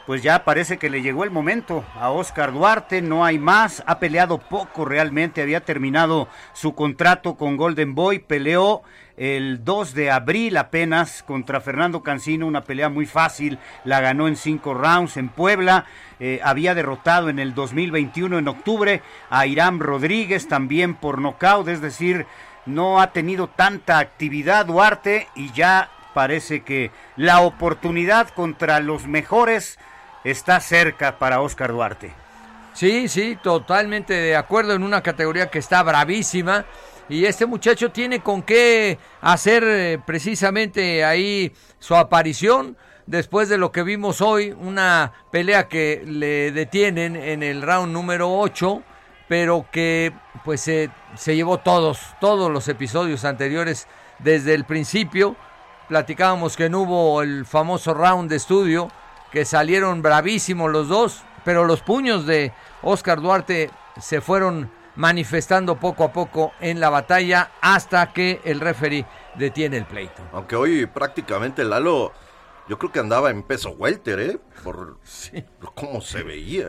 [0.05, 3.99] Pues ya parece que le llegó el momento a Oscar Duarte, no hay más, ha
[3.99, 8.83] peleado poco realmente, había terminado su contrato con Golden Boy, peleó
[9.21, 14.35] el 2 de abril apenas contra Fernando Cancino, una pelea muy fácil, la ganó en
[14.35, 15.85] cinco rounds en Puebla,
[16.21, 21.83] eh, había derrotado en el 2021 en octubre a Irán Rodríguez también por nocaut, es
[21.83, 22.25] decir,
[22.65, 29.79] no ha tenido tanta actividad Duarte y ya parece que la oportunidad contra los mejores
[30.25, 32.15] está cerca para Oscar Duarte.
[32.73, 36.65] Sí, sí, totalmente de acuerdo en una categoría que está bravísima
[37.11, 43.73] y este muchacho tiene con qué hacer eh, precisamente ahí su aparición después de lo
[43.73, 48.83] que vimos hoy, una pelea que le detienen en el round número 8,
[49.29, 50.13] pero que
[50.45, 53.89] pues se, se llevó todos, todos los episodios anteriores
[54.21, 55.35] desde el principio.
[55.89, 58.89] Platicábamos que no hubo el famoso round de estudio,
[59.33, 63.71] que salieron bravísimos los dos, pero los puños de Oscar Duarte
[64.01, 69.85] se fueron manifestando poco a poco en la batalla hasta que el referee detiene el
[69.85, 70.23] pleito.
[70.33, 72.13] Aunque hoy prácticamente Lalo,
[72.69, 74.39] yo creo que andaba en peso welter, ¿eh?
[74.63, 74.99] Por
[75.75, 76.69] cómo se veía.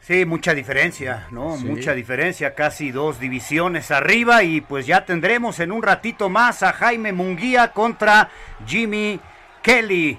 [0.00, 1.56] Sí, mucha diferencia, ¿no?
[1.56, 6.74] Mucha diferencia, casi dos divisiones arriba y pues ya tendremos en un ratito más a
[6.74, 8.28] Jaime Munguía contra
[8.66, 9.18] Jimmy
[9.62, 10.18] Kelly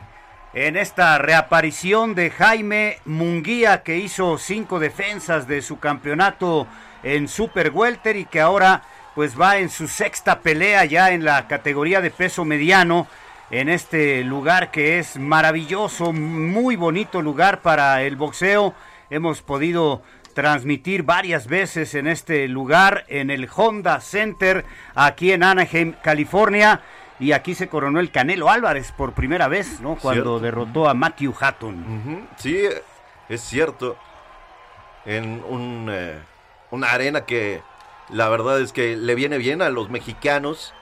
[0.56, 6.66] en esta reaparición de Jaime Munguía que hizo cinco defensas de su campeonato
[7.06, 8.82] en Super Welter y que ahora
[9.14, 13.08] pues va en su sexta pelea ya en la categoría de peso mediano
[13.52, 18.74] en este lugar que es maravilloso, muy bonito lugar para el boxeo.
[19.12, 20.02] Hemos podido
[20.34, 24.66] transmitir varias veces en este lugar, en el Honda Center,
[24.96, 26.82] aquí en Anaheim, California.
[27.20, 29.96] Y aquí se coronó el Canelo Álvarez por primera vez, ¿no?
[29.96, 32.28] Cuando derrotó a Matthew Hatton.
[32.36, 32.58] Sí,
[33.30, 33.96] es cierto.
[35.06, 36.18] En un eh,
[36.76, 37.62] una arena que
[38.10, 40.74] la verdad es que le viene bien a los mexicanos.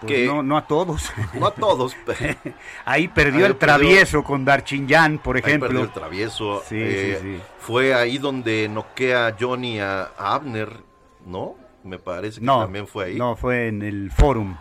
[0.00, 1.12] Pues que, no, no a todos.
[1.34, 1.96] No a todos.
[2.84, 5.66] ahí perdió el travieso con Darchinyan, por ejemplo.
[5.66, 6.62] Ahí perdió el travieso.
[6.70, 10.68] Eh, fue ahí donde noquea Johnny a, Abner,
[11.26, 11.56] ¿no?
[11.82, 13.16] Me parece que también fue ahí.
[13.16, 14.56] No, fue en el Forum.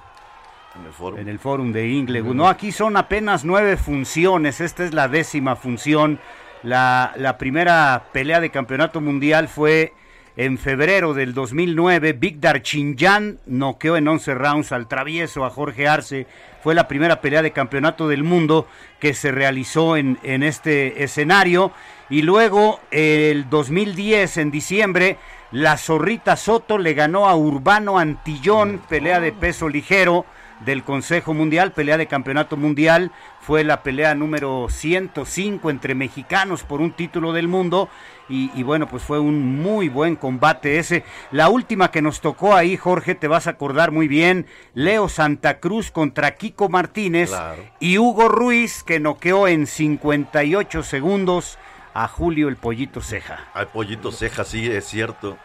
[0.76, 1.20] En el Forum.
[1.20, 2.34] En el Forum de Inglewood.
[2.34, 4.62] No, aquí son apenas nueve funciones.
[4.62, 6.20] Esta es la décima función.
[6.64, 9.94] La, la primera pelea de campeonato mundial fue
[10.38, 16.28] en febrero del 2009, Big Darchinyan noqueó en 11 rounds al travieso a Jorge Arce.
[16.64, 18.68] Fue la primera pelea de campeonato del mundo
[19.00, 21.72] que se realizó en, en este escenario.
[22.10, 25.18] Y luego, el 2010, en diciembre,
[25.52, 30.26] la Zorrita Soto le ganó a Urbano Antillón, pelea de peso ligero
[30.66, 33.12] del Consejo Mundial, pelea de campeonato mundial.
[33.42, 37.90] Fue la pelea número 105 entre mexicanos por un título del mundo.
[38.30, 41.04] Y, bueno, pues fue un muy buen combate ese.
[41.32, 44.46] La última que nos tocó ahí, Jorge, te vas a acordar muy bien.
[44.76, 47.32] Leo Santa Cruz contra Kiko Martínez
[47.80, 51.58] y Hugo Ruiz que noqueó en 58 segundos
[51.94, 53.48] a Julio el Pollito Ceja.
[53.54, 55.38] Al Pollito Ceja, sí, es cierto.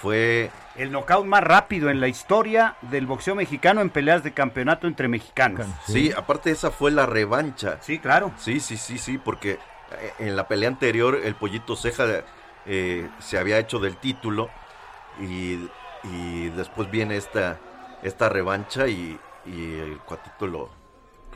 [0.00, 4.88] Fue el knockout más rápido en la historia del boxeo mexicano en peleas de campeonato
[4.88, 5.64] entre mexicanos.
[5.86, 7.78] Sí, aparte esa fue la revancha.
[7.80, 8.32] Sí, claro.
[8.36, 9.58] Sí, sí, sí, sí, porque
[10.18, 12.24] en la pelea anterior el pollito ceja
[12.66, 14.50] eh, se había hecho del título
[15.20, 15.68] y,
[16.56, 17.58] después viene esta,
[18.02, 20.70] esta revancha y, el cuatito lo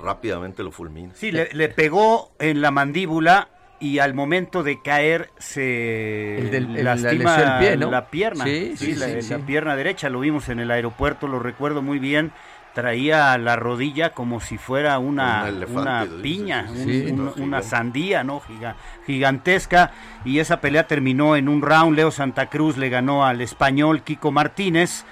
[0.01, 1.13] rápidamente lo fulmina.
[1.15, 6.49] Sí, le, le pegó en la mandíbula y al momento de caer se
[6.83, 7.39] lastima
[7.77, 12.33] la, pierna, sí, la, pierna derecha, lo vimos en el aeropuerto, lo recuerdo muy bien,
[12.77, 16.67] traía la rodilla como si fuera una, una piña,
[17.39, 18.43] una sandía, ¿no?
[19.07, 19.93] gigantesca,
[20.27, 24.31] y esa pelea terminó en un round, Leo Santa Cruz le ganó al español Kiko
[24.31, 25.07] Martínez,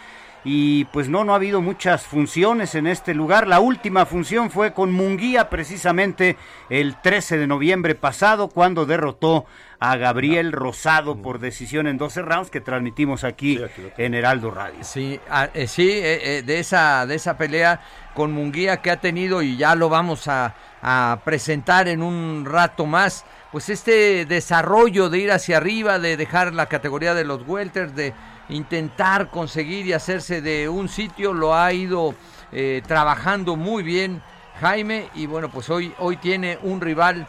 [0.45, 3.49] y pues no, no ha habido muchas funciones en este lugar.
[3.49, 6.37] La última función fue con Munguía precisamente
[6.69, 9.47] el 13 de noviembre pasado cuando derrotó
[9.81, 13.59] a Gabriel Rosado por decisión en 12 rounds que transmitimos aquí
[13.97, 14.83] en Heraldo Radio.
[14.83, 17.81] Sí, ah, eh, sí, eh, eh, de esa de esa pelea
[18.15, 22.87] con Munguía que ha tenido y ya lo vamos a, a presentar en un rato
[22.87, 27.95] más, pues este desarrollo de ir hacia arriba, de dejar la categoría de los welters,
[27.95, 28.13] de
[28.49, 32.15] intentar conseguir y hacerse de un sitio, lo ha ido
[32.53, 34.23] eh, trabajando muy bien
[34.61, 37.27] Jaime y bueno, pues hoy, hoy tiene un rival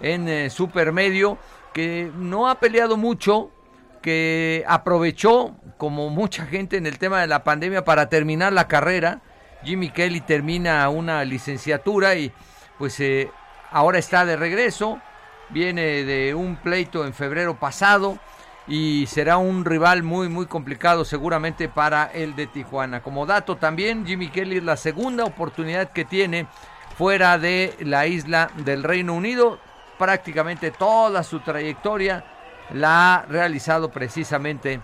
[0.00, 1.38] en eh, supermedio
[1.72, 3.50] que no ha peleado mucho,
[4.00, 9.20] que aprovechó como mucha gente en el tema de la pandemia para terminar la carrera.
[9.64, 12.32] Jimmy Kelly termina una licenciatura y
[12.78, 13.30] pues eh,
[13.70, 15.00] ahora está de regreso,
[15.50, 18.18] viene de un pleito en febrero pasado
[18.68, 23.02] y será un rival muy muy complicado seguramente para el de Tijuana.
[23.02, 26.46] Como dato también, Jimmy Kelly es la segunda oportunidad que tiene
[26.96, 29.58] fuera de la isla del Reino Unido.
[29.98, 32.24] Prácticamente toda su trayectoria
[32.74, 34.80] la ha realizado precisamente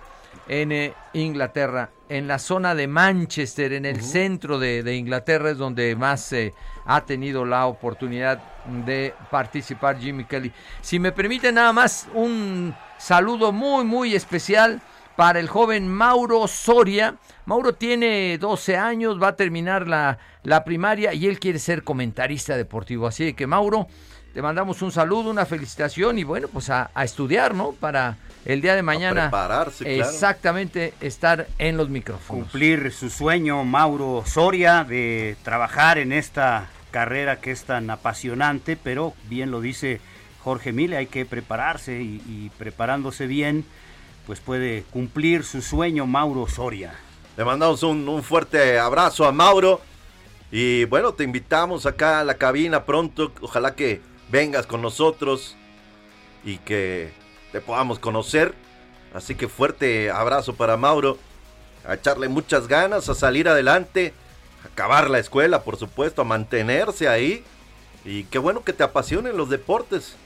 [0.48, 5.94] en eh, Inglaterra, en la zona de Manchester, en el centro de, Inglaterra es donde
[5.96, 6.54] más eh,
[6.86, 8.42] ha tenido la oportunidad
[8.84, 10.52] de participar Jimmy Kelly.
[10.80, 14.80] Si me permite nada más un saludo muy muy especial
[15.16, 17.16] para el joven Mauro Soria.
[17.46, 22.56] Mauro tiene 12 años, va a terminar la, la primaria y él quiere ser comentarista
[22.56, 23.06] deportivo.
[23.06, 23.86] Así que Mauro,
[24.34, 27.70] te mandamos un saludo, una felicitación y bueno, pues a, estudiar, ¿no?
[27.70, 29.22] Para el día de mañana.
[29.22, 32.42] prepararse, Exactamente, estar en los micrófonos.
[32.42, 39.14] Cumplir su sueño, Mauro Soria, de trabajar en esta carrera que es tan apasionante, pero
[39.28, 40.00] bien lo dice
[40.44, 43.64] Jorge Mille, hay que prepararse y, preparándose bien,
[44.26, 46.94] pues puede cumplir su sueño Mauro Soria.
[47.38, 49.80] Le mandamos un, un fuerte abrazo a Mauro.
[50.52, 53.32] Y bueno, te invitamos acá a la cabina pronto.
[53.40, 55.56] Ojalá que vengas con nosotros
[56.44, 57.10] y que
[57.50, 58.54] te podamos conocer.
[59.14, 61.16] Así que fuerte abrazo para Mauro.
[61.88, 64.12] A echarle muchas ganas, a salir adelante,
[64.62, 67.44] a acabar la escuela, por supuesto, a mantenerse ahí.
[68.04, 70.16] Y qué bueno que te apasionen los deportes.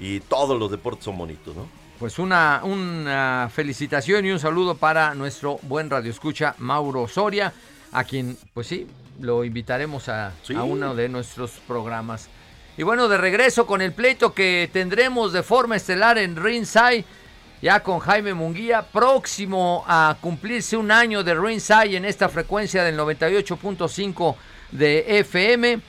[0.00, 1.68] Y todos los deportes son bonitos, ¿no?
[1.98, 7.52] Pues una, una felicitación y un saludo para nuestro buen radioescucha Mauro Soria,
[7.92, 8.86] a quien, pues sí,
[9.20, 12.30] lo invitaremos a, a uno de nuestros programas.
[12.78, 17.04] Y bueno, de regreso con el pleito que tendremos de forma estelar en Ringside,
[17.60, 22.98] ya con Jaime Munguía, próximo a cumplirse un año de Ringside en esta frecuencia del
[22.98, 24.36] 98.5
[24.72, 25.80] de FM.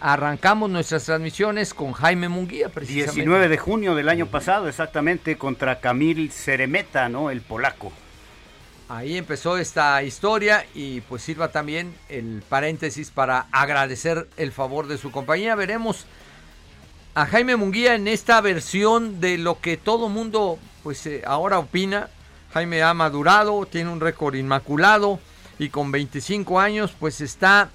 [0.00, 3.14] Arrancamos nuestras transmisiones con Jaime Munguía, precisamente.
[3.14, 7.30] 19 de junio del año pasado, exactamente, contra Camil Ceremeta, ¿no?
[7.30, 7.92] El polaco.
[8.88, 14.96] Ahí empezó esta historia y pues sirva también el paréntesis para agradecer el favor de
[14.96, 15.56] su compañía.
[15.56, 16.06] Veremos
[17.14, 22.10] a Jaime Munguía en esta versión de lo que todo mundo pues eh, ahora opina.
[22.52, 25.18] Jaime ha madurado, tiene un récord inmaculado
[25.58, 27.70] y con 25 años pues está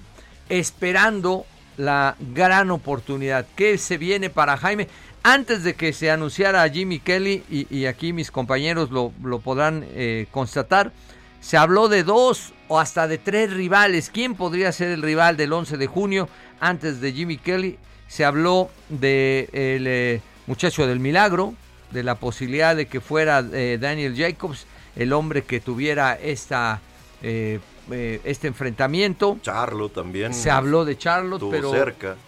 [0.48, 1.44] esperando
[1.76, 4.88] la gran oportunidad que se viene para Jaime.
[5.22, 10.26] Antes de que se anunciara a Jimmy Kelly, y, aquí mis compañeros lo, podrán eh,
[10.30, 10.92] constatar,
[11.40, 14.10] se habló de dos o hasta de tres rivales.
[14.10, 16.28] ¿Quién podría ser el rival del 11 de junio
[16.60, 17.78] antes de Jimmy Kelly?
[18.12, 21.54] se habló del de eh, muchacho del milagro,
[21.92, 24.66] de la posibilidad de que fuera eh, Daniel Jacobs
[24.96, 26.82] el hombre que tuviera esta
[27.22, 27.58] eh,
[27.90, 29.38] este enfrentamiento.
[29.42, 30.34] Charlo también.
[30.34, 31.72] Se habló de Charlotte, pero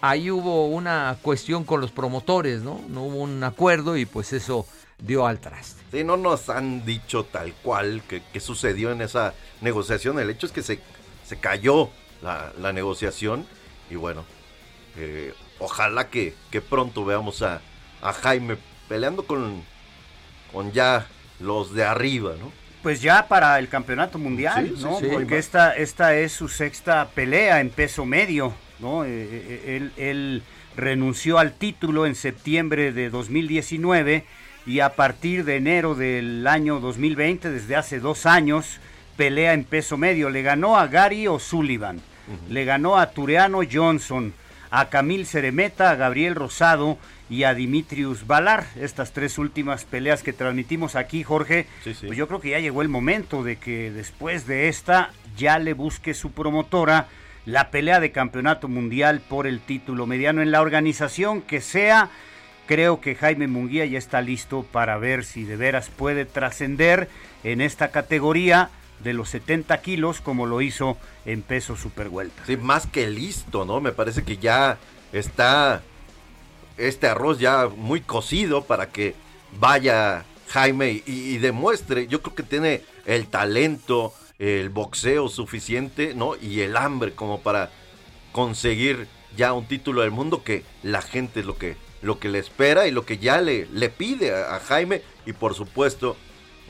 [0.01, 2.81] ahí hubo una cuestión con los promotores, ¿no?
[2.89, 4.67] No hubo un acuerdo y pues eso
[4.99, 5.83] dio al traste.
[5.91, 10.19] Sí, no nos han dicho tal cual que, sucedió en esa negociación.
[10.19, 10.79] El hecho es que se,
[11.25, 11.89] se cayó
[12.21, 13.45] la, la negociación
[13.89, 14.25] y bueno,
[14.97, 16.33] eh, ojalá que,
[16.69, 17.61] pronto veamos a,
[18.21, 19.63] Jaime peleando con,
[20.53, 21.07] con ya
[21.39, 22.51] los de arriba, ¿no?
[22.85, 24.99] Pues ya para el campeonato mundial, ¿no?
[25.11, 29.03] Porque esta, esta es su sexta pelea en peso medio, ¿no?
[29.03, 30.43] Eh, eh, él, él
[30.77, 34.23] renunció al título en septiembre de 2019
[34.67, 38.79] y a partir de enero del año 2020, desde hace dos años,
[39.17, 40.29] pelea en peso medio.
[40.29, 41.99] Le ganó a Gary O'Sullivan,
[42.51, 44.31] le ganó a Tureano Johnson,
[44.69, 46.99] a Camil Ceremeta, a Gabriel Rosado
[47.29, 48.65] y a Dimitrius Valar.
[48.75, 52.89] Estas tres últimas peleas que transmitimos aquí, Jorge, pues yo creo que ya llegó el
[52.89, 57.07] momento de que después de esta ya le busque su promotora
[57.45, 62.09] la pelea de campeonato mundial por el título mediano en la organización que sea.
[62.65, 67.09] Creo que Jaime Munguía ya está listo para ver si de veras puede trascender
[67.43, 68.71] en esta categoría
[69.03, 72.43] de los 70 kilos como lo hizo en peso super vuelta.
[72.47, 73.81] Sí, más que listo, ¿no?
[73.81, 74.77] Me parece que ya
[75.13, 75.83] está
[76.77, 79.15] este arroz ya muy cocido para que
[79.59, 82.07] vaya Jaime y, demuestre.
[82.07, 86.35] Yo creo que tiene el talento, el boxeo suficiente, ¿no?
[86.35, 87.71] Y el hambre como para
[88.31, 92.39] conseguir ya un título del mundo que la gente es lo que, lo que le
[92.39, 96.15] espera y lo que ya le, le pide a, Jaime y por supuesto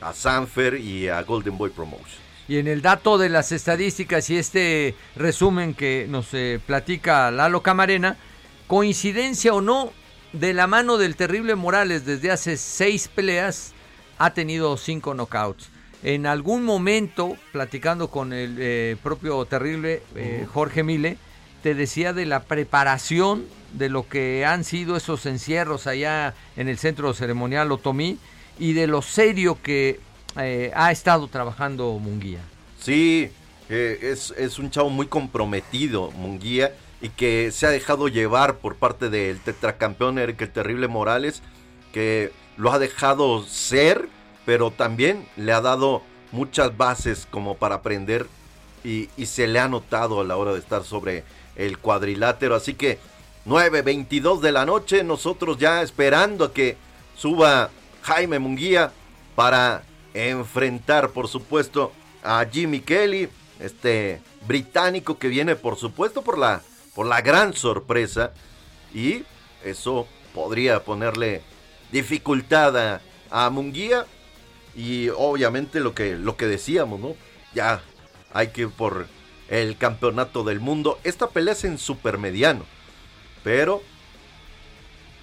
[0.00, 2.26] a Sanfer y a Golden Boy Promotion.
[2.48, 7.62] Y en el dato de las estadísticas y este resumen que nos eh, platica Lalo
[7.62, 8.16] Camarena,
[8.66, 9.92] coincidencia o no,
[10.32, 13.72] de la mano del terrible Morales desde hace seis peleas
[14.18, 15.70] ha tenido cinco knockouts.
[16.02, 21.16] en algún momento, platicando con el eh, propio terrible eh, Jorge Mile,
[21.62, 26.78] te decía de la preparación de lo que han sido esos encierros allá en el
[26.78, 28.18] centro ceremonial Otomí
[28.58, 29.98] y de lo serio que
[30.36, 32.40] eh, ha estado trabajando Munguía.
[32.80, 33.30] Sí,
[33.68, 39.10] es, es un chavo muy comprometido, Munguía, y que se ha dejado llevar por parte
[39.10, 41.42] del tetracampeón Eric el Terrible Morales,
[41.92, 44.08] que lo ha dejado ser,
[44.44, 48.26] pero también le ha dado muchas bases como para aprender
[48.84, 51.24] y, se le ha notado a la hora de estar sobre
[51.56, 52.54] el cuadrilátero.
[52.54, 52.98] Así que
[53.46, 56.76] 9.22 de la noche, nosotros ya esperando a que
[57.16, 57.70] suba
[58.02, 58.92] Jaime Munguía
[59.34, 59.82] para
[60.14, 61.92] enfrentar, por supuesto,
[62.22, 63.28] a Jimmy Kelly,
[63.60, 66.62] este británico que viene, por supuesto, por la,
[66.96, 68.32] por la gran sorpresa.
[68.92, 69.22] Y
[69.62, 71.42] eso podría ponerle
[71.92, 74.06] dificultad a, Munguía.
[74.74, 77.14] Y obviamente lo que, lo que decíamos, ¿no?
[77.54, 77.82] Ya
[78.32, 79.06] hay que ir por
[79.48, 80.98] el campeonato del mundo.
[81.04, 82.64] Esta pelea es en supermediano.
[83.44, 83.82] Pero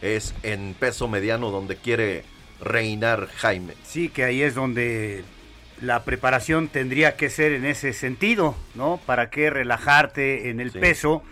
[0.01, 2.23] es en peso mediano donde quiere
[2.61, 3.73] reinar Jaime.
[3.83, 5.23] Sí, que ahí es donde
[5.81, 8.99] la preparación tendría que ser en ese sentido, ¿no?
[9.05, 11.23] ¿Para qué relajarte en el peso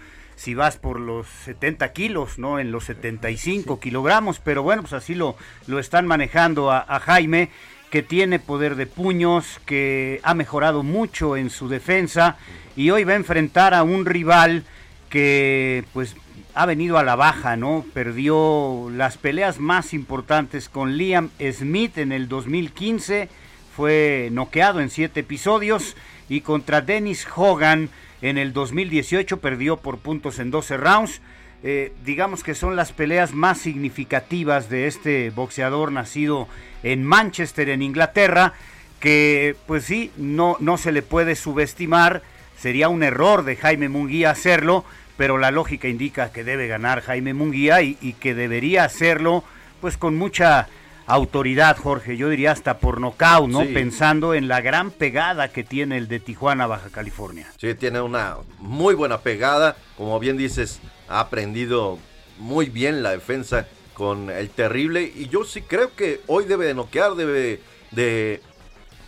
[0.42, 2.58] si vas por los 70 kilos, ¿no?
[2.58, 5.36] En los 75 kilogramos, pero bueno, pues así lo,
[5.68, 7.50] lo están manejando a, Jaime,
[7.92, 12.38] que tiene poder de puños, que ha mejorado mucho en su defensa
[12.76, 14.64] y hoy va a enfrentar a un rival
[15.10, 16.16] que pues
[16.56, 17.86] ha venido a la baja, ¿no?
[17.94, 23.30] Perdió las peleas más importantes con Liam Smith en el 2015
[23.76, 25.96] fue noqueado en siete episodios
[26.30, 27.90] y contra Dennis Hogan
[28.22, 31.22] en el 2018 perdió por puntos en 12 rounds.
[31.64, 36.48] Eh, digamos que son las peleas más significativas de este boxeador nacido
[36.82, 38.54] en Manchester, en Inglaterra,
[39.00, 42.24] que pues sí, no, no se le puede subestimar,
[42.58, 44.86] sería un error de Jaime Munguía hacerlo,
[45.18, 49.44] pero la lógica indica que debe ganar Jaime Munguía y, y que debería hacerlo
[49.82, 50.68] pues con mucha
[51.14, 53.66] autoridad, Jorge, yo diría hasta por nocaut, ¿no?
[53.66, 57.48] Pensando en la gran pegada que tiene el de Tijuana, Baja California.
[57.58, 62.00] Sí, tiene una muy buena pegada, como bien dices, ha aprendido
[62.40, 66.74] muy bien la defensa con el terrible y yo sí creo que hoy debe de
[66.74, 67.60] noquear, debe
[67.92, 68.42] de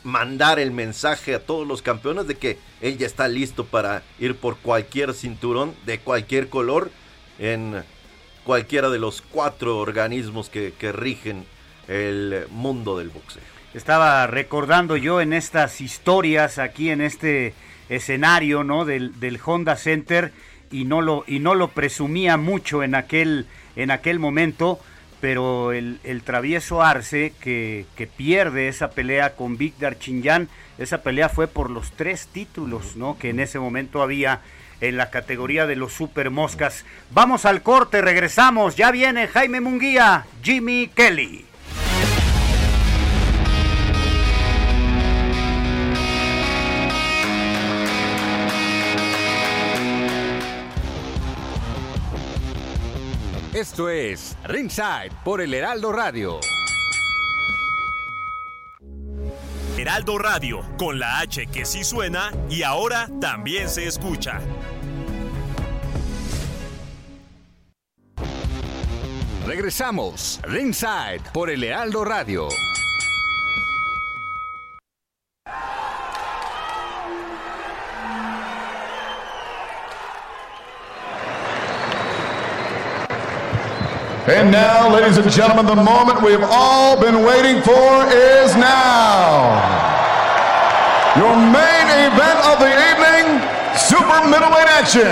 [0.03, 4.35] mandar el mensaje a todos los campeones de que él ya está listo para ir
[4.35, 6.91] por cualquier cinturón de cualquier color
[7.39, 7.81] en
[8.43, 11.45] cualquiera de los cuatro organismos que, que rigen
[11.87, 13.43] el mundo del boxeo.
[13.73, 17.53] Estaba recordando yo en estas historias aquí en este
[17.89, 18.85] escenario ¿no?
[18.85, 20.31] del, del Honda Center
[20.71, 24.79] y no lo, y no lo presumía mucho en aquel, en aquel momento,
[25.21, 31.29] pero el, el travieso Arce que, que, pierde esa pelea con Víctor Chinyan, esa pelea
[31.29, 33.17] fue por los tres títulos ¿no?
[33.17, 34.41] que en ese momento había
[34.81, 36.85] en la categoría de los super moscas.
[37.11, 41.45] Vamos al corte, regresamos, ya viene Jaime Munguía, Jimmy Kelly.
[53.53, 56.39] Esto es Ringside por el Heraldo Radio.
[59.77, 64.41] Heraldo Radio, con la H que sí suena y ahora también se escucha.
[69.45, 72.47] Regresamos, Ringside por el Heraldo Radio.
[84.25, 89.51] And now, ladies and gentlemen, the moment we've all been waiting for is now.
[91.17, 93.43] Your main event of the evening,
[93.75, 95.03] super middleweight action.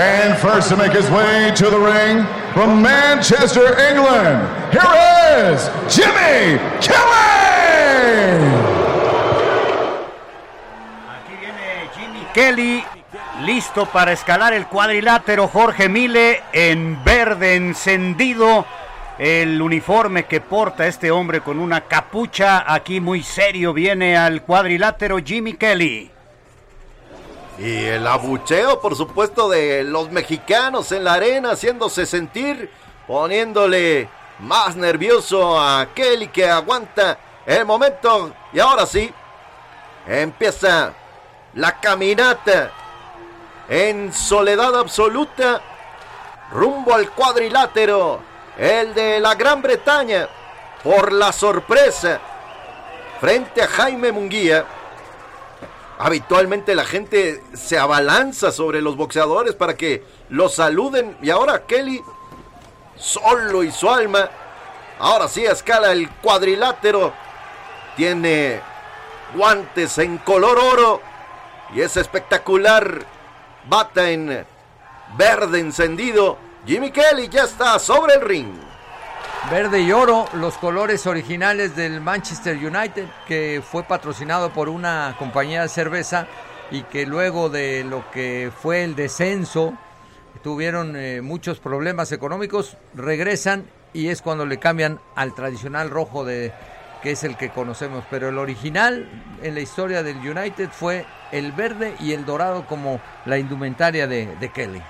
[0.00, 2.24] And first to make his way to the ring
[2.54, 4.40] from Manchester, England,
[4.72, 4.96] here
[5.44, 7.28] is Jimmy Kelly.
[11.94, 12.97] Jimmy Kelly
[13.48, 18.66] Listo para escalar el cuadrilátero Jorge Mile en verde encendido.
[19.18, 25.16] El uniforme que porta este hombre con una capucha aquí muy serio viene al cuadrilátero
[25.24, 26.10] Jimmy Kelly.
[27.58, 32.70] Y el abucheo, por supuesto, de los mexicanos en la arena, haciéndose sentir,
[33.06, 38.30] poniéndole más nervioso a Kelly que aguanta el momento.
[38.52, 39.10] Y ahora sí,
[40.06, 40.92] empieza
[41.54, 42.72] la caminata
[43.68, 45.60] en soledad absoluta
[46.50, 48.20] rumbo al cuadrilátero,
[48.56, 50.28] el de la Gran Bretaña,
[50.82, 52.20] por la sorpresa
[53.20, 54.64] frente a Jaime Munguía.
[55.98, 61.18] Habitualmente la gente se abalanza sobre los boxeadores para que los saluden.
[61.20, 62.02] Y ahora Kelly,
[62.96, 64.30] solo y su alma,
[65.00, 67.12] ahora sí escala el cuadrilátero.
[67.96, 68.60] Tiene
[69.34, 71.02] guantes en color oro
[71.74, 73.17] y es espectacular.
[73.66, 74.44] Bata en
[75.16, 76.38] verde encendido.
[76.66, 78.52] Jimmy Kelly ya está sobre el ring.
[79.50, 85.62] Verde y oro, los colores originales del Manchester United, que fue patrocinado por una compañía
[85.62, 86.26] de cerveza
[86.70, 89.72] y que luego de lo que fue el descenso,
[90.42, 96.52] tuvieron eh, muchos problemas económicos, regresan y es cuando le cambian al tradicional rojo de
[97.02, 99.08] que es el que conocemos, pero el original
[99.42, 104.50] en la historia del United fue el verde y el dorado como la indumentaria de,
[104.54, 104.82] Kelly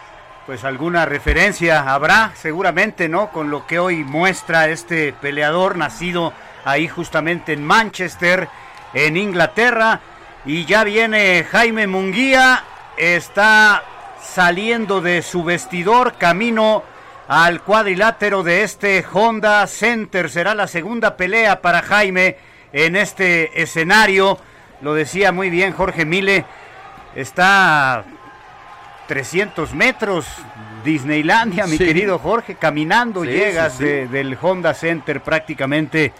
[0.46, 3.30] pues alguna referencia habrá seguramente, ¿no?
[3.30, 6.32] Con lo que hoy muestra este peleador nacido
[6.64, 8.48] ahí justamente en Manchester,
[8.94, 10.00] en Inglaterra.
[10.46, 12.64] Y ya viene Jaime Munguía,
[12.96, 13.82] está
[14.22, 16.82] saliendo de su vestidor camino
[17.28, 20.30] al cuadrilátero de este Honda Center.
[20.30, 22.38] Será la segunda pelea para Jaime
[22.72, 24.38] en este escenario.
[24.80, 26.44] Lo decía muy bien Jorge Mile.
[27.14, 28.04] Está
[29.08, 30.26] 300 metros,
[30.84, 36.12] Disneylandia, mi querido Jorge, caminando llegas del Honda Center prácticamente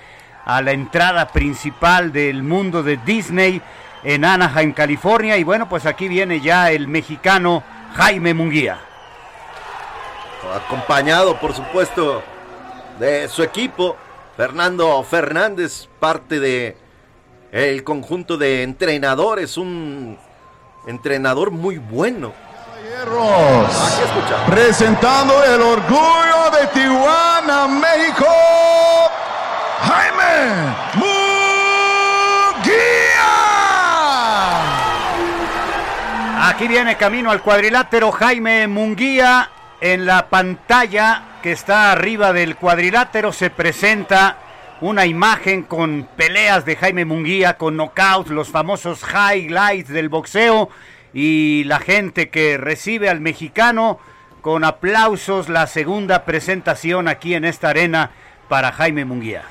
[0.44, 3.62] a la entrada principal del mundo de Disney
[4.02, 5.36] en Anaheim, California.
[5.36, 7.62] Y bueno, pues aquí viene ya el mexicano
[7.94, 8.78] Jaime Munguía.
[10.66, 12.22] Acompañado, por supuesto,
[12.98, 13.96] de su equipo,
[14.36, 16.76] Fernando Fernández, parte de
[17.53, 20.18] el conjunto de entrenadores, un
[20.86, 22.32] entrenador muy bueno
[24.46, 28.26] Presentando el orgullo de Tijuana, México,
[29.80, 31.18] Jaime Munguía.
[36.49, 39.51] Aquí viene camino al cuadrilátero Jaime Munguía.
[39.80, 44.36] En la pantalla que está arriba del cuadrilátero se presenta
[44.80, 50.68] una imagen con peleas de Jaime Munguía, con knockouts, los famosos highlights del boxeo
[51.12, 53.98] y la gente que recibe al mexicano
[54.40, 58.10] con aplausos la segunda presentación aquí en esta arena
[58.48, 59.42] para Jaime Munguía.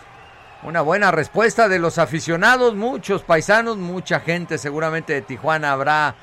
[0.63, 6.15] Una buena respuesta de los aficionados, muchos paisanos, mucha gente seguramente de Tijuana habrá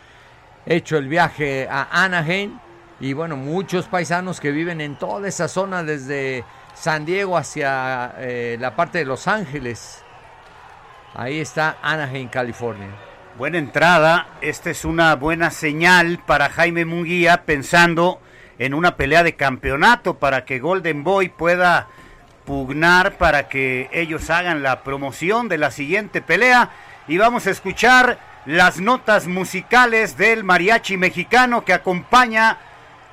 [0.66, 2.58] hecho el viaje a Anaheim
[3.00, 6.44] y bueno, muchos paisanos que viven en toda esa zona desde
[6.74, 10.02] San Diego hacia eh, la parte de Los Ángeles.
[11.14, 12.88] Ahí está Anaheim, California.
[13.38, 18.20] Buena entrada, esta es una buena señal para Jaime Munguía pensando
[18.58, 21.88] en una pelea de campeonato para que Golden Boy pueda
[22.44, 26.70] pugnar para que ellos hagan la promoción de la siguiente pelea
[27.08, 32.58] y vamos a escuchar las notas musicales del mariachi mexicano que acompaña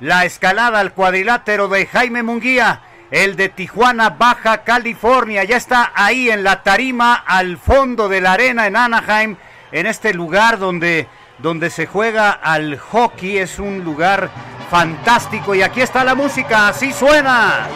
[0.00, 2.80] la escalada al cuadrilátero de Jaime Munguía,
[3.12, 8.32] el de Tijuana, Baja California, ya está ahí en la tarima al fondo de la
[8.32, 9.36] arena en Anaheim
[9.70, 11.06] en este lugar donde,
[11.36, 13.36] donde se juega al hockey.
[13.36, 14.30] Es un lugar
[14.70, 17.68] fantástico y aquí está la música, así suena.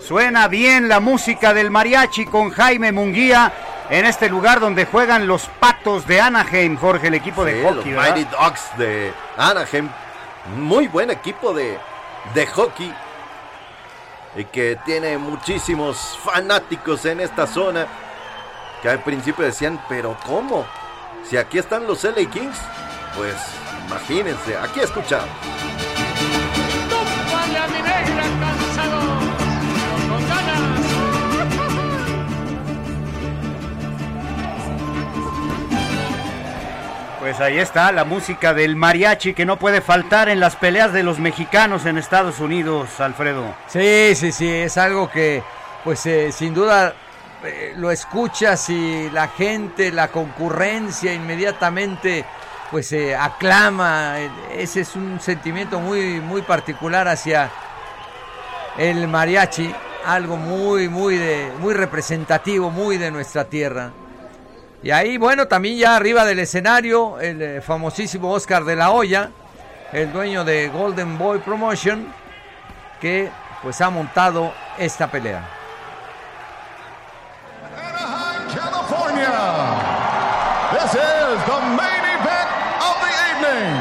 [0.00, 3.52] Suena bien la música del mariachi con Jaime Munguía
[3.90, 7.92] en este lugar donde juegan los Patos de Anaheim, Jorge, el equipo de hockey.
[7.92, 9.88] Los Mighty Dogs de Anaheim.
[10.56, 11.78] Muy buen equipo de,
[12.34, 12.92] de hockey.
[14.36, 17.86] Y que tiene muchísimos fanáticos en esta zona
[18.82, 20.66] que al principio decían, pero ¿cómo?
[21.28, 22.58] Si aquí están los LA Kings,
[23.16, 23.34] pues
[23.86, 25.28] imagínense, aquí escuchamos.
[37.20, 41.02] Pues ahí está la música del mariachi que no puede faltar en las peleas de
[41.02, 43.54] los mexicanos en Estados Unidos, Alfredo.
[43.68, 45.42] Sí, sí, sí, es algo que
[45.84, 46.94] pues eh, sin duda
[47.44, 52.24] eh, lo escuchas y la gente, la concurrencia inmediatamente
[52.70, 54.16] pues eh, aclama.
[54.56, 57.50] Ese es un sentimiento muy, muy particular hacia
[58.78, 59.70] el mariachi,
[60.06, 63.90] algo muy, muy, de, muy representativo, muy de nuestra tierra.
[64.82, 69.30] Y ahí, bueno, también ya arriba del escenario, el eh, famosísimo Oscar de la Hoya,
[69.92, 72.06] el dueño de Golden Boy Promotion,
[72.98, 73.30] que
[73.62, 75.42] pues ha montado esta pelea.
[80.70, 82.48] This is the main event
[82.80, 83.74] of the evening.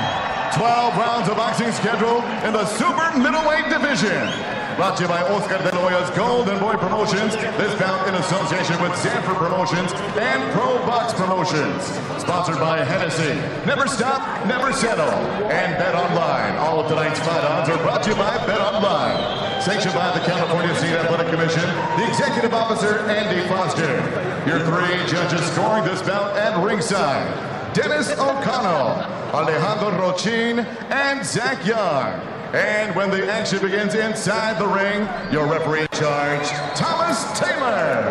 [0.53, 4.58] 12 rounds of boxing scheduled in the super middleweight division.
[4.79, 7.35] Brought to you by Oscar de la Hoya's Golden Boy Promotions.
[7.59, 11.83] This bout in association with Sanford Promotions and Pro Box Promotions.
[12.15, 13.35] Sponsored by Hennessy.
[13.67, 15.11] Never stop, never settle.
[15.51, 16.55] And Bet Online.
[16.63, 19.61] All of tonight's fight odds are brought to you by Bet Online.
[19.61, 21.67] Sanctioned by the California State Athletic Commission,
[21.99, 23.99] the Executive Officer, Andy Foster.
[24.47, 27.27] Your three judges scoring this bout at ringside.
[27.75, 28.95] Dennis O'Connell,
[29.35, 32.38] Alejandro Rochin, and Zach Young.
[32.53, 38.09] And when the action begins inside the ring, your referee in charge, Thomas Taylor.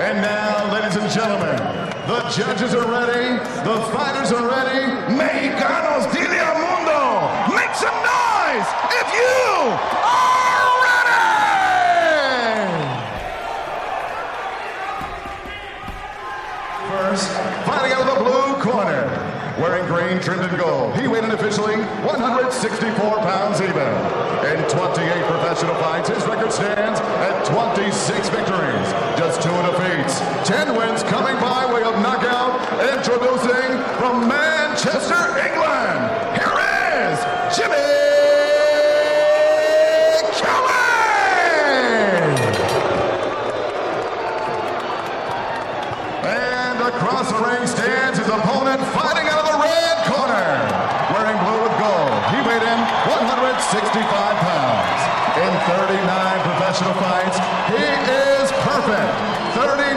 [0.00, 1.56] And now, ladies and gentlemen,
[2.08, 4.80] the judges are ready, the fighters are ready.
[5.12, 9.68] Mexicanos, dile al mundo, make some noise if you
[10.00, 11.20] are ready!
[16.88, 17.28] First,
[17.68, 19.04] fighting out of the blue corner,
[19.60, 20.98] wearing green trimmed in gold.
[20.98, 23.92] He weighed in officially 164 pounds even.
[24.48, 28.88] In 28 professional fights, his record stands at 26 victories,
[29.20, 32.56] just two defeats, 10 wins coming by way of knockout.
[32.96, 33.59] Introducing
[53.70, 55.00] 165 pounds.
[55.38, 56.02] In 39
[56.42, 57.38] professional fights,
[57.70, 59.14] he is perfect.
[59.54, 59.94] 39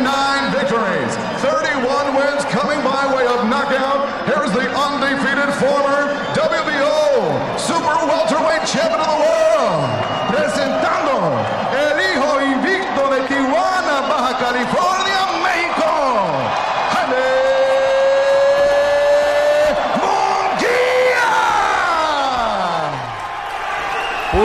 [0.53, 4.05] victories, 31 wins coming by way of knockout.
[4.29, 9.89] Here's the undefeated former WBO Super Welterweight Champion of the World.
[10.29, 11.62] Presentando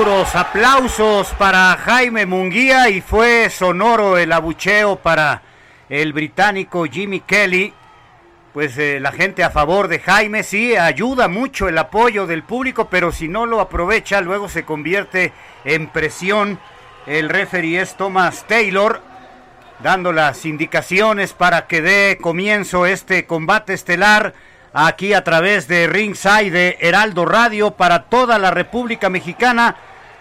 [0.09, 5.43] Aplausos para Jaime Munguía y fue sonoro el abucheo para
[5.91, 7.75] el británico Jimmy Kelly.
[8.55, 12.89] Pues eh, la gente a favor de Jaime sí ayuda mucho el apoyo del público,
[12.89, 15.35] pero si no lo aprovecha luego se convierte
[15.67, 16.59] en presión.
[17.07, 19.03] El referee es Thomas Taylor
[19.81, 24.33] dando las indicaciones para que dé comienzo este combate estelar
[24.73, 29.77] aquí a través de Ringside de Heraldo Radio para toda la República Mexicana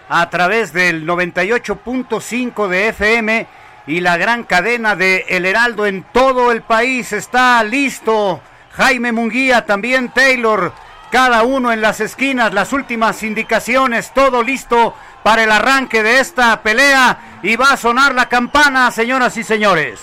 [0.08, 3.46] a través del 98.5 de FM
[3.86, 7.12] y la gran cadena de El Heraldo en todo el país.
[7.12, 8.40] Está listo
[8.72, 10.72] Jaime Munguía, también Taylor,
[11.10, 16.62] cada uno en las esquinas, las últimas indicaciones, todo listo para el arranque de esta
[16.62, 20.00] pelea y va a sonar la campana, señoras y señores.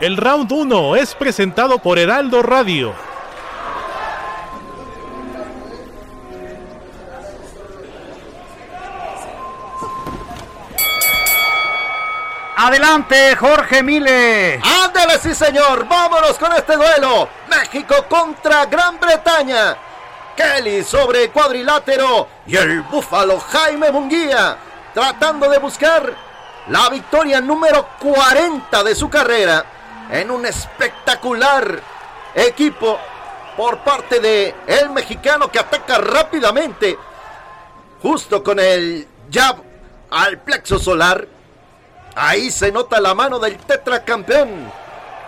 [0.00, 2.94] El round 1 es presentado por Heraldo Radio.
[12.60, 14.60] Adelante, Jorge Mile.
[14.84, 15.86] Ándale, sí, señor.
[15.86, 17.28] Vámonos con este duelo.
[17.48, 19.76] México contra Gran Bretaña.
[20.36, 24.56] Kelly sobre cuadrilátero y el búfalo Jaime Munguía
[24.92, 26.12] tratando de buscar
[26.68, 29.64] la victoria número 40 de su carrera
[30.10, 31.80] en un espectacular
[32.34, 32.98] equipo
[33.56, 36.98] por parte de el mexicano que ataca rápidamente
[38.02, 39.62] justo con el jab
[40.10, 41.37] al plexo solar.
[42.20, 44.72] Ahí se nota la mano del tetracampeón.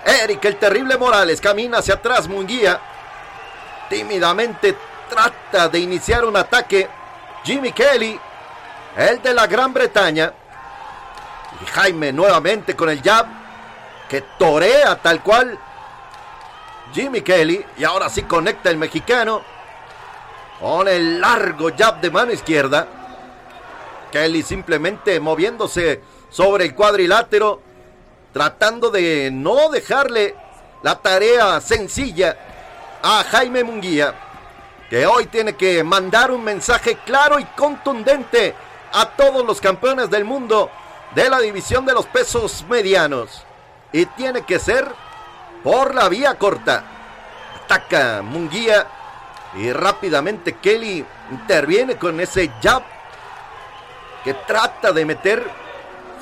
[0.05, 2.81] Eric el terrible Morales camina hacia atrás Munguía.
[3.89, 4.77] Tímidamente
[5.09, 6.89] trata de iniciar un ataque.
[7.45, 8.19] Jimmy Kelly,
[8.97, 10.33] el de la Gran Bretaña.
[11.63, 13.27] Y Jaime nuevamente con el jab
[14.09, 15.57] que torea tal cual
[16.93, 17.65] Jimmy Kelly.
[17.79, 19.43] Y ahora sí conecta el mexicano
[20.59, 22.89] con el largo jab de mano izquierda.
[24.11, 27.61] Kelly simplemente moviéndose sobre el cuadrilátero,
[28.33, 30.35] tratando de no dejarle
[30.83, 32.37] la tarea sencilla
[33.03, 34.15] a Jaime Munguía,
[34.89, 38.55] que hoy tiene que mandar un mensaje claro y contundente
[38.93, 40.71] a todos los campeones del mundo
[41.15, 43.45] de la división de los pesos medianos.
[43.93, 44.87] Y tiene que ser
[45.65, 46.85] por la vía corta.
[47.65, 48.87] Ataca Munguía
[49.57, 52.83] y rápidamente Kelly interviene con ese jab
[54.25, 55.51] que trata de meter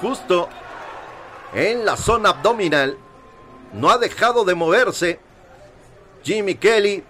[0.00, 0.48] justo
[1.52, 2.96] en la zona abdominal.
[3.72, 5.20] No ha dejado de moverse.
[6.22, 7.04] Jimmy Kelly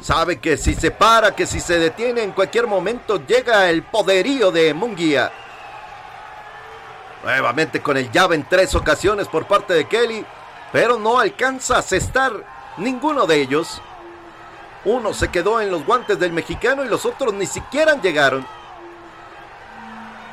[0.00, 4.50] sabe que si se para, que si se detiene en cualquier momento llega el poderío
[4.50, 5.32] de Munguía.
[7.24, 10.24] Nuevamente con el llave en tres ocasiones por parte de Kelly,
[10.72, 12.32] pero no alcanza a cestar
[12.76, 13.82] ninguno de ellos.
[14.84, 18.46] Uno se quedó en los guantes del mexicano y los otros ni siquiera llegaron.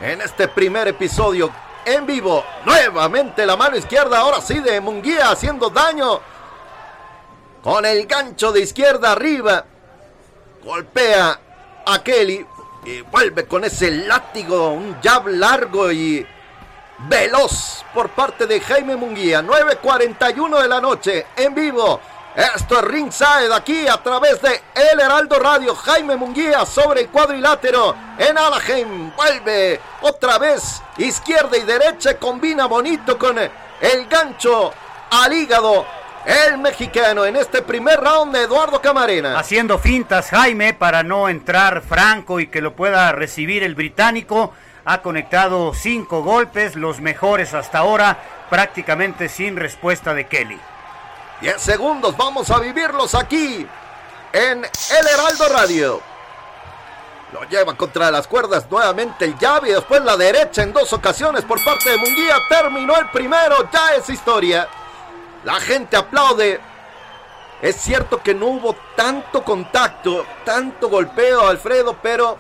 [0.01, 1.51] En este primer episodio
[1.85, 2.43] en vivo.
[2.65, 6.19] Nuevamente la mano izquierda, ahora sí de Munguía haciendo daño.
[7.63, 9.65] Con el gancho de izquierda arriba.
[10.63, 11.39] Golpea
[11.85, 12.45] a Kelly
[12.85, 16.25] y vuelve con ese látigo, un jab largo y
[17.07, 19.41] veloz por parte de Jaime Munguía.
[19.41, 21.99] 9.41 de la noche en vivo.
[22.35, 25.73] Esto es Ringside aquí a través de El Heraldo Radio.
[25.73, 29.15] Jaime Munguía sobre el cuadrilátero en Anaheim.
[29.15, 32.19] Vuelve otra vez izquierda y derecha.
[32.19, 34.73] Combina bonito con el gancho
[35.11, 35.85] al hígado.
[36.25, 39.39] El mexicano en este primer round de Eduardo Camarena.
[39.39, 44.51] Haciendo fintas Jaime para no entrar franco y que lo pueda recibir el británico.
[44.83, 48.17] Ha conectado cinco golpes, los mejores hasta ahora,
[48.49, 50.59] prácticamente sin respuesta de Kelly.
[51.41, 53.67] 10 segundos, vamos a vivirlos aquí
[54.31, 56.01] en El Heraldo Radio.
[57.33, 61.43] Lo lleva contra las cuerdas nuevamente el llave y después la derecha en dos ocasiones
[61.43, 62.37] por parte de Munguía.
[62.47, 64.69] Terminó el primero, ya es historia.
[65.43, 66.61] La gente aplaude.
[67.61, 72.37] Es cierto que no hubo tanto contacto, tanto golpeo, Alfredo, pero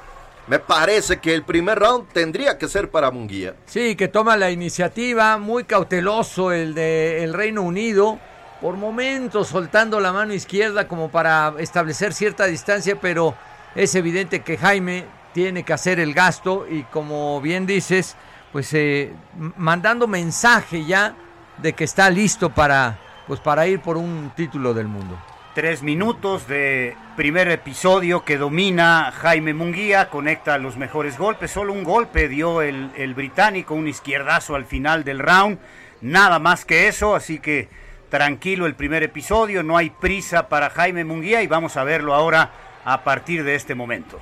[0.47, 3.55] me parece que el primer round tendría que ser para Munguía.
[3.65, 8.19] Sí, que toma la iniciativa, muy cauteloso el de el Reino Unido
[8.65, 13.35] por momentos soltando la mano izquierda como para establecer cierta distancia, pero
[13.75, 15.05] es evidente que Jaime
[15.35, 18.15] tiene que hacer el gasto y como bien dices,
[18.51, 19.13] pues eh,
[19.55, 21.13] mandando mensaje ya
[21.59, 22.97] de que está listo para,
[23.27, 25.15] pues para ir por un título del mundo.
[25.53, 31.83] Tres minutos de primer episodio que domina Jaime Munguía, conecta los mejores golpes, solo un
[31.83, 35.59] golpe dio el, el británico, un izquierdazo al final del round,
[36.01, 37.84] nada más que eso, así que
[38.15, 42.49] tranquilo el primer episodio, no hay prisa para Jaime Munguía y vamos a verlo ahora
[42.85, 44.17] a partir de este momento.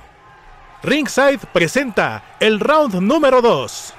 [0.82, 3.94] Ringside presenta el round número 2.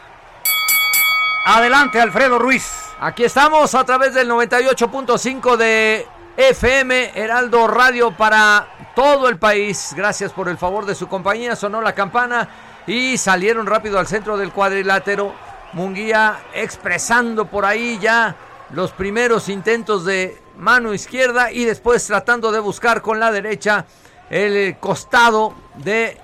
[1.45, 2.69] Adelante Alfredo Ruiz.
[2.99, 9.93] Aquí estamos a través del 98.5 de FM Heraldo Radio para todo el país.
[9.95, 11.55] Gracias por el favor de su compañía.
[11.55, 12.49] Sonó la campana
[12.85, 15.33] y salieron rápido al centro del cuadrilátero.
[15.71, 18.35] Munguía expresando por ahí ya
[18.72, 23.86] los primeros intentos de mano izquierda y después tratando de buscar con la derecha
[24.30, 26.18] el costado de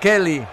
[0.00, 0.46] Kelly.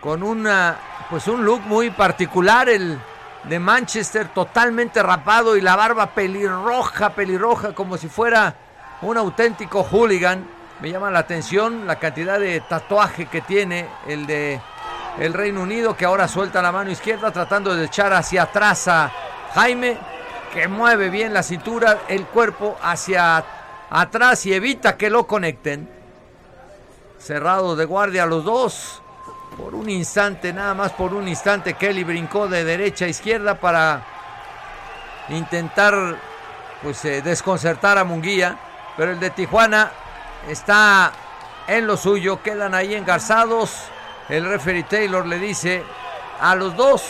[0.00, 0.78] Con una
[1.10, 2.98] pues un look muy particular el
[3.44, 8.54] de Manchester totalmente rapado y la barba pelirroja, pelirroja como si fuera
[9.02, 10.46] un auténtico hooligan.
[10.80, 14.60] Me llama la atención la cantidad de tatuaje que tiene el de
[15.18, 19.12] el Reino Unido que ahora suelta la mano izquierda tratando de echar hacia atrás a
[19.54, 19.96] Jaime,
[20.52, 23.44] que mueve bien la cintura, el cuerpo hacia
[23.88, 25.88] atrás y evita que lo conecten.
[27.18, 29.00] Cerrado de guardia los dos.
[29.56, 34.02] Por un instante, nada más por un instante, Kelly brincó de derecha a izquierda para
[35.28, 36.16] intentar
[36.82, 38.58] pues eh, desconcertar a Munguía.
[38.96, 39.92] Pero el de Tijuana
[40.48, 41.12] está
[41.68, 43.72] en lo suyo, quedan ahí engarzados.
[44.28, 45.84] El referee Taylor le dice
[46.40, 47.04] a los dos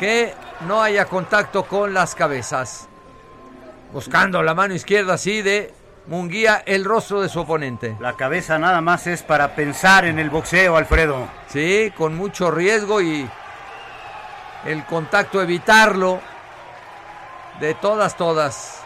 [0.00, 2.88] que no haya contacto con las cabezas.
[3.92, 5.72] Buscando la mano izquierda así de
[6.06, 7.96] Munguía el rostro de su oponente.
[7.98, 11.28] La cabeza nada más es para pensar en el boxeo, Alfredo.
[11.48, 13.28] Sí, con mucho riesgo y
[14.64, 16.20] el contacto evitarlo
[17.58, 18.82] de todas, todas.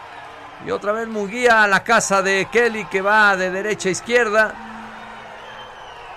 [0.65, 4.53] Y otra vez Munguía a la casa de Kelly que va de derecha a izquierda.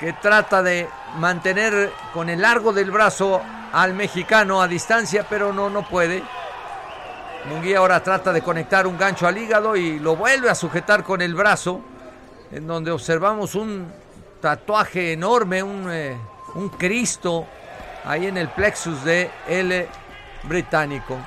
[0.00, 3.40] Que trata de mantener con el largo del brazo
[3.72, 6.22] al mexicano a distancia, pero no, no puede.
[7.48, 11.20] Munguía ahora trata de conectar un gancho al hígado y lo vuelve a sujetar con
[11.20, 11.80] el brazo,
[12.50, 13.92] en donde observamos un
[14.40, 16.16] tatuaje enorme, un, eh,
[16.54, 17.46] un Cristo
[18.04, 19.86] ahí en el plexus de el
[20.44, 21.18] británico.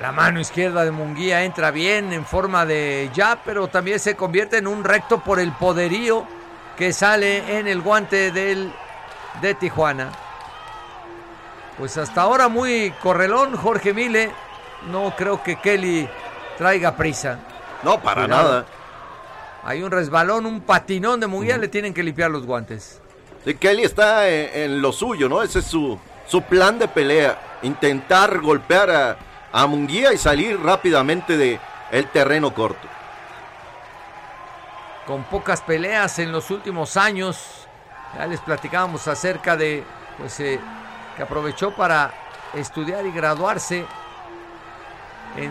[0.00, 4.56] La mano izquierda de Munguía entra bien en forma de ya, pero también se convierte
[4.56, 6.26] en un recto por el poderío
[6.80, 8.72] que sale en el guante del
[9.42, 10.10] de Tijuana.
[11.76, 14.30] Pues hasta ahora muy correlón Jorge Mile.
[14.90, 16.08] No creo que Kelly
[16.56, 17.38] traiga prisa.
[17.82, 18.64] No, para nada.
[19.62, 23.02] Hay un resbalón, un patinón de Munguía, le tienen que limpiar los guantes.
[23.44, 25.42] Sí, Kelly está en, lo suyo, ¿no?
[25.42, 27.58] Ese es su, su plan de pelea.
[27.60, 29.18] Intentar golpear a,
[29.52, 31.60] a Munguía y salir rápidamente de
[31.90, 32.88] el terreno corto.
[35.10, 37.36] Con pocas peleas en los últimos años,
[38.16, 39.82] ya les platicábamos acerca de,
[40.16, 40.60] pues, eh,
[41.16, 42.14] que aprovechó para
[42.54, 43.84] estudiar y graduarse
[45.36, 45.50] en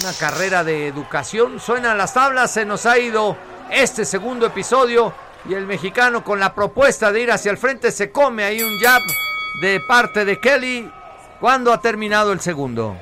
[0.00, 1.58] una carrera de educación.
[1.58, 3.36] Suenan las tablas, se nos ha ido
[3.70, 5.12] este segundo episodio
[5.48, 8.78] Y el mexicano con la propuesta de ir hacia el frente se come ahí un
[8.78, 9.02] jab
[9.62, 10.92] de parte de Kelly
[11.40, 12.96] cuando ha terminado el segundo.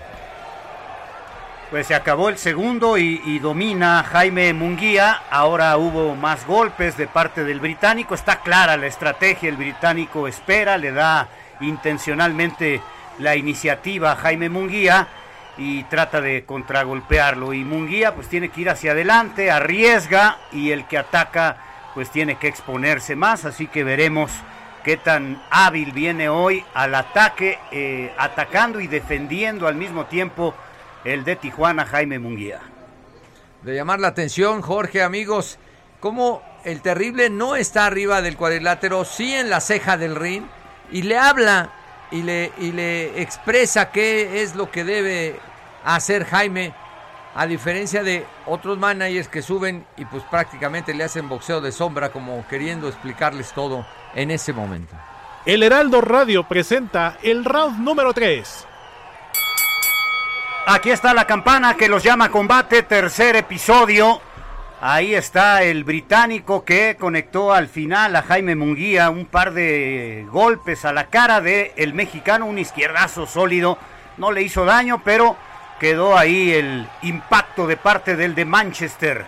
[1.73, 5.23] Pues se acabó el segundo y, domina Jaime Munguía.
[5.31, 8.15] Ahora hubo más golpes de parte del británico.
[8.15, 9.49] Está clara la estrategia.
[9.49, 11.31] El británico espera, le da
[11.63, 12.83] intencionalmente
[13.19, 15.09] la iniciativa a Jaime Munguía
[15.57, 17.55] y trata de contragolpearlo.
[17.55, 21.57] Y Munguía pues tiene que ir hacia adelante, arriesga y el que ataca
[21.95, 23.47] pues tiene que exponerse más.
[23.47, 24.31] Así que veremos
[24.85, 30.55] qué tan hábil viene hoy al ataque, eh, atacando y defendiendo al mismo tiempo
[31.05, 32.61] el de Tijuana, Jaime Munguía.
[33.63, 35.59] De llamar la atención, Jorge, amigos,
[36.01, 40.45] cómo el terrible no está arriba del cuadrilátero, sí en la ceja del ring,
[40.91, 41.71] y le habla
[42.11, 45.41] y le, y le expresa qué es lo que debe
[45.85, 46.75] hacer Jaime,
[47.35, 52.11] a diferencia de otros managers que suben y pues prácticamente le hacen boxeo de sombra
[52.11, 54.95] como queriendo explicarles todo en ese momento.
[55.47, 58.67] El Heraldo Radio presenta el round número 3.
[60.65, 64.21] Aquí está la campana que los llama combate, tercer episodio.
[64.81, 70.85] Ahí está el británico que conectó al final a Jaime Munguía un par de golpes
[70.85, 73.77] a la cara de el mexicano, un izquierdazo sólido.
[74.19, 75.37] No le hizo daño, pero
[75.81, 79.27] quedó ahí el impacto de parte del de Manchester.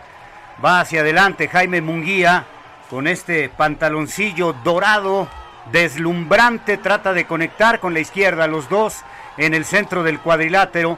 [0.65, 2.45] Va hacia adelante Jaime Munguía
[2.89, 5.27] con este pantaloncillo dorado,
[5.73, 9.03] deslumbrante, trata de conectar con la izquierda los dos
[9.37, 10.97] en el centro del cuadrilátero.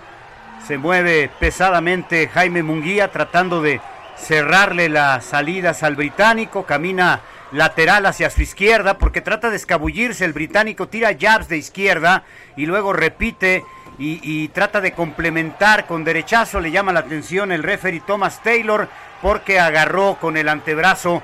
[0.67, 3.81] Se mueve pesadamente Jaime Munguía tratando de
[4.17, 7.21] cerrarle las salidas al británico, camina
[7.53, 12.25] lateral hacia su izquierda porque trata de escabullirse, el británico tira jabs de izquierda
[12.57, 13.65] y luego repite
[13.99, 18.89] y, trata de complementar con derechazo, le llama la atención el referee Thomas Taylor
[19.23, 21.23] porque agarró con el antebrazo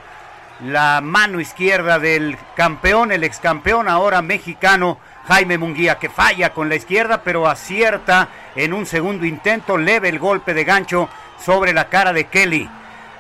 [0.65, 6.69] la mano izquierda del campeón, el ex campeón ahora mexicano Jaime Munguía, que falla con
[6.69, 11.09] la izquierda, pero acierta en un segundo intento, leve el golpe de gancho
[11.39, 12.69] sobre la cara de Kelly.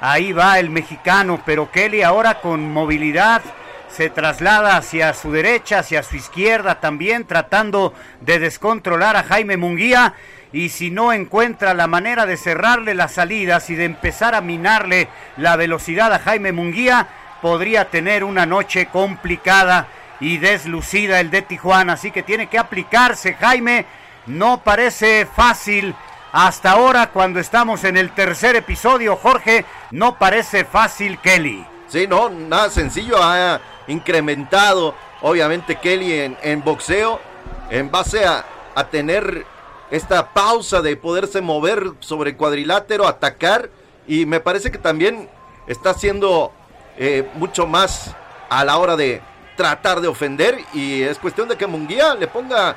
[0.01, 3.43] Ahí va el mexicano, pero Kelly ahora con movilidad
[3.89, 10.15] se traslada hacia su derecha, hacia su izquierda también, tratando de descontrolar a Jaime Munguía.
[10.53, 15.09] Y si no encuentra la manera de cerrarle las salidas y de empezar a minarle
[15.37, 17.07] la velocidad a Jaime Munguía,
[17.41, 19.89] podría tener una noche complicada
[20.23, 21.95] y deslucida el de Tijuana.
[21.95, 23.85] Así que tiene que aplicarse, Jaime.
[24.27, 25.97] No parece fácil
[26.31, 29.65] hasta ahora cuando estamos en el tercer episodio, Jorge.
[29.91, 31.67] No parece fácil, Kelly.
[31.89, 33.17] Sí, no, nada sencillo.
[33.21, 37.21] Ha incrementado, obviamente, Kelly en, en boxeo
[37.69, 38.45] en base a,
[38.77, 39.45] a tener
[39.91, 43.71] esta pausa de poderse mover sobre el cuadrilátero, atacar.
[44.07, 45.29] Y me parece que también
[45.67, 46.53] está haciendo
[46.97, 48.15] eh, mucho más
[48.49, 49.21] a la hora de
[49.57, 52.77] tratar de ofender y es cuestión de que Munguía le ponga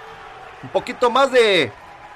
[0.64, 1.72] un poquito más de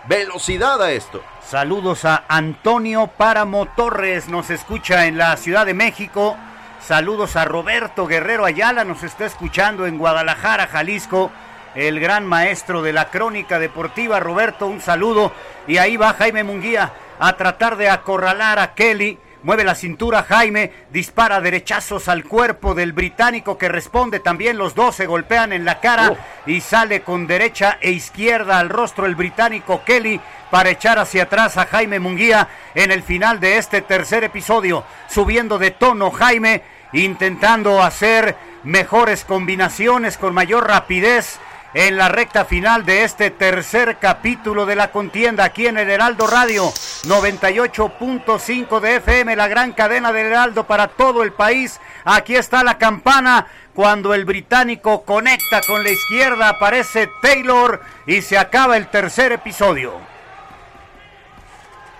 [0.07, 1.21] velocidad a esto.
[1.45, 6.37] Saludos a Antonio Páramo Torres, nos escucha en la Ciudad de México.
[6.81, 11.31] Saludos a Roberto Guerrero Ayala, nos está escuchando en Guadalajara, Jalisco.
[11.75, 15.31] El gran maestro de la crónica deportiva, Roberto, un saludo.
[15.67, 20.69] Y ahí va Jaime Munguía a tratar de acorralar a Kelly Mueve la cintura Jaime,
[20.91, 24.57] dispara derechazos al cuerpo del británico que responde también.
[24.57, 26.13] Los dos se golpean en la cara
[26.45, 30.19] y sale con derecha e izquierda al rostro el británico Kelly
[30.51, 34.83] para echar hacia atrás a Jaime Munguía en el final de este tercer episodio.
[35.07, 36.61] Subiendo de tono Jaime,
[36.91, 41.39] intentando hacer mejores combinaciones con mayor rapidez
[41.73, 46.25] en la recta final de este tercer capítulo de la contienda aquí en el Heraldo
[46.25, 51.79] Radio 98.5 de FM, la gran cadena del Heraldo para todo el país.
[52.05, 58.37] Aquí está la campana cuando el británico conecta con la izquierda, aparece Taylor y se
[58.37, 59.93] acaba el tercer episodio.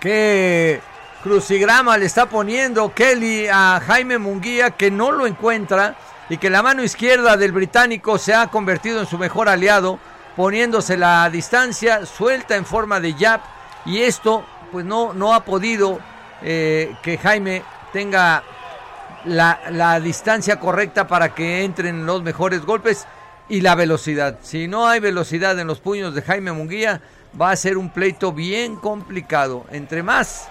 [0.00, 0.80] Qué
[1.22, 5.94] crucigrama le está poniendo Kelly a Jaime Munguía que no lo encuentra
[6.30, 9.98] y que la mano izquierda del británico se ha convertido en su mejor aliado,
[10.36, 13.40] poniéndose la distancia suelta en forma de jab
[13.84, 15.98] y esto pues no, no ha podido
[16.40, 18.44] eh, que Jaime tenga
[19.24, 23.06] la, la distancia correcta para que entren los mejores golpes
[23.48, 24.38] y la velocidad.
[24.40, 27.00] Si no hay velocidad en los puños de Jaime Munguía,
[27.38, 29.64] va a ser un pleito bien complicado.
[29.72, 30.48] Entre más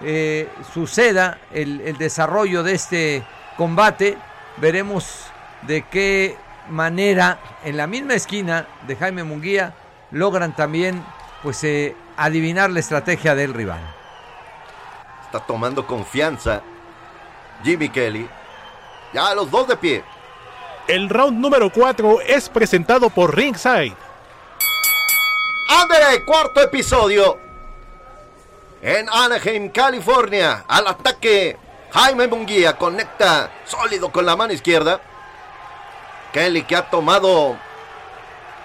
[0.00, 3.24] eh, suceda el, el desarrollo de este
[3.56, 4.18] combate,
[4.56, 5.26] veremos
[5.62, 6.36] de qué
[6.68, 9.74] manera en la misma esquina de Jaime Munguía
[10.10, 11.04] logran también
[11.42, 13.80] pues eh, adivinar la estrategia del rival.
[15.24, 16.62] Está tomando confianza
[17.62, 18.28] Jimmy Kelly.
[19.12, 20.04] Ya los dos de pie.
[20.88, 23.94] El round número 4 es presentado por Ringside.
[25.68, 27.38] Ándale, cuarto episodio.
[28.80, 31.56] En Anaheim, California, al ataque,
[31.90, 35.00] Jaime Munguía conecta sólido con la mano izquierda.
[36.32, 37.56] Kelly que ha tomado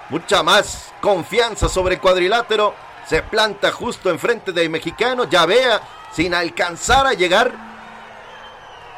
[0.10, 2.74] mucha más confianza sobre cuadrilátero.
[3.08, 5.26] Se planta justo enfrente del mexicano.
[5.30, 7.52] Ya vea, sin alcanzar a llegar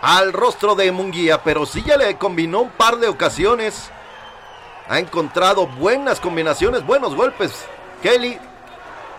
[0.01, 1.43] al rostro de Munguía.
[1.43, 3.91] Pero sí ya le combinó un par de ocasiones.
[4.89, 7.65] Ha encontrado buenas combinaciones, buenos golpes.
[8.01, 8.39] Kelly.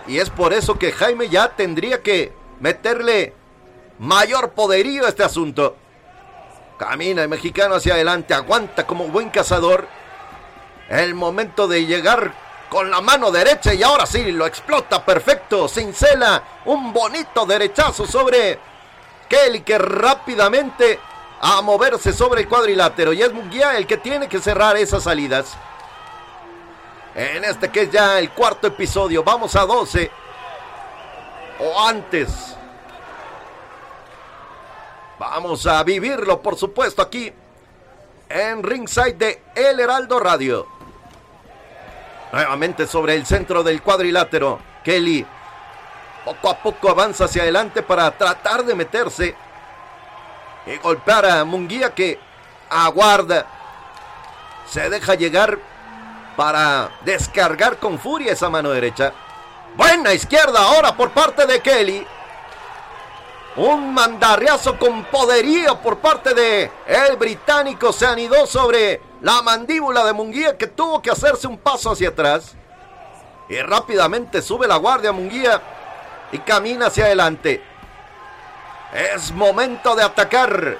[0.06, 3.32] Y es por eso que Jaime ya tendría que meterle
[3.98, 5.76] mayor poderío este asunto.
[6.78, 9.86] Camina el mexicano hacia adelante, aguanta como buen cazador.
[10.88, 12.34] El momento de llegar
[12.68, 15.68] con la mano derecha y ahora sí lo explota perfecto.
[15.68, 18.58] Cincela un bonito derechazo sobre
[19.28, 20.98] Kelly que rápidamente
[21.40, 23.12] a moverse sobre el cuadrilátero.
[23.12, 25.56] Y es Munguía el que tiene que cerrar esas salidas.
[27.14, 29.22] En este que es ya el cuarto episodio.
[29.22, 30.10] Vamos a 12.
[31.60, 32.56] O antes.
[35.18, 37.32] Vamos a vivirlo, por supuesto, aquí
[38.28, 40.66] en Ringside de El Heraldo Radio.
[42.32, 44.58] Nuevamente sobre el centro del cuadrilátero.
[44.82, 45.24] Kelly
[46.24, 49.34] poco a poco avanza hacia adelante para tratar de meterse
[50.66, 52.18] y golpear a Munguía que
[52.68, 53.46] aguarda.
[54.68, 55.58] Se deja llegar
[56.36, 59.12] para descargar con furia esa mano derecha.
[59.76, 62.06] Buena izquierda ahora por parte de Kelly.
[63.56, 67.92] Un mandarriazo con poderío por parte de el británico.
[67.92, 72.54] Se anidó sobre la mandíbula de Munguía que tuvo que hacerse un paso hacia atrás.
[73.48, 75.62] Y rápidamente sube la guardia Munguía
[76.32, 77.62] y camina hacia adelante.
[78.92, 80.76] Es momento de atacar.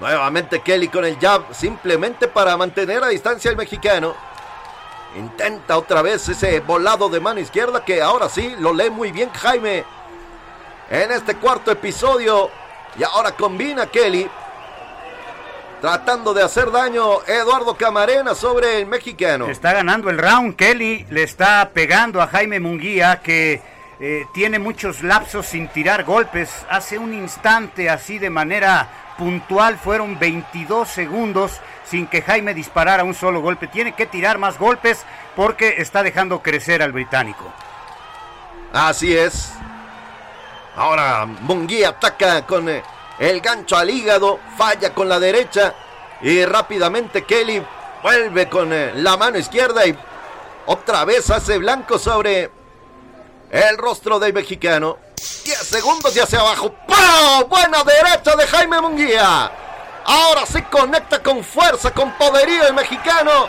[0.00, 4.14] Nuevamente Kelly con el jab simplemente para mantener a distancia el mexicano.
[5.16, 9.30] Intenta otra vez ese volado de mano izquierda que ahora sí lo lee muy bien
[9.30, 9.84] Jaime
[10.92, 12.50] en este cuarto episodio.
[12.98, 14.28] Y ahora combina Kelly.
[15.80, 19.48] Tratando de hacer daño Eduardo Camarena sobre el mexicano.
[19.48, 20.54] Está ganando el round.
[20.54, 23.60] Kelly le está pegando a Jaime Munguía que
[23.98, 26.50] eh, tiene muchos lapsos sin tirar golpes.
[26.70, 33.14] Hace un instante así de manera puntual fueron 22 segundos sin que Jaime disparara un
[33.14, 33.66] solo golpe.
[33.66, 37.50] Tiene que tirar más golpes porque está dejando crecer al británico.
[38.72, 39.52] Así es.
[40.76, 42.82] Ahora Munguía ataca con eh,
[43.18, 45.74] el gancho al hígado, falla con la derecha
[46.22, 47.62] y rápidamente Kelly
[48.02, 49.96] vuelve con eh, la mano izquierda y
[50.66, 52.50] otra vez hace blanco sobre
[53.50, 54.98] el rostro del mexicano.
[55.44, 56.74] 10 segundos y hacia abajo.
[56.86, 57.46] ¡Pau!
[57.48, 59.52] Buena derecha de Jaime Munguía.
[60.04, 63.48] Ahora sí conecta con fuerza, con poderío el mexicano.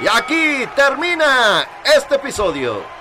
[0.00, 2.99] Y aquí termina este episodio.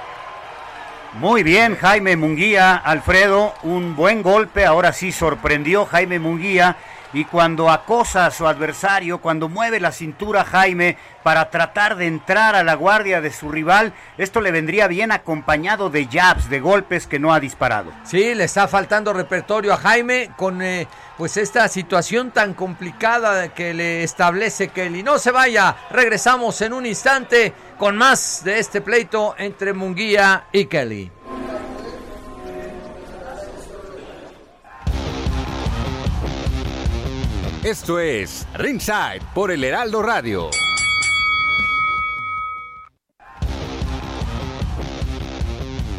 [1.13, 6.77] Muy bien, Jaime Munguía, Alfredo, un buen golpe, ahora sí sorprendió Jaime Munguía
[7.13, 12.55] y cuando acosa a su adversario, cuando mueve la cintura Jaime para tratar de entrar
[12.55, 17.07] a la guardia de su rival, esto le vendría bien acompañado de jabs, de golpes
[17.07, 17.91] que no ha disparado.
[18.03, 20.87] Sí, le está faltando repertorio a Jaime con eh,
[21.17, 25.03] pues esta situación tan complicada que le establece Kelly.
[25.03, 30.65] No se vaya, regresamos en un instante con más de este pleito entre Munguía y
[30.65, 31.11] Kelly.
[37.63, 40.49] Esto es Ringside por el Heraldo Radio.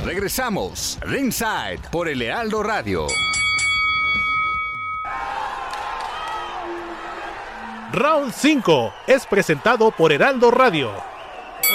[0.03, 3.07] Regresamos, Ringside por el Heraldo Radio.
[7.93, 10.91] Round 5 es presentado por Heraldo Radio.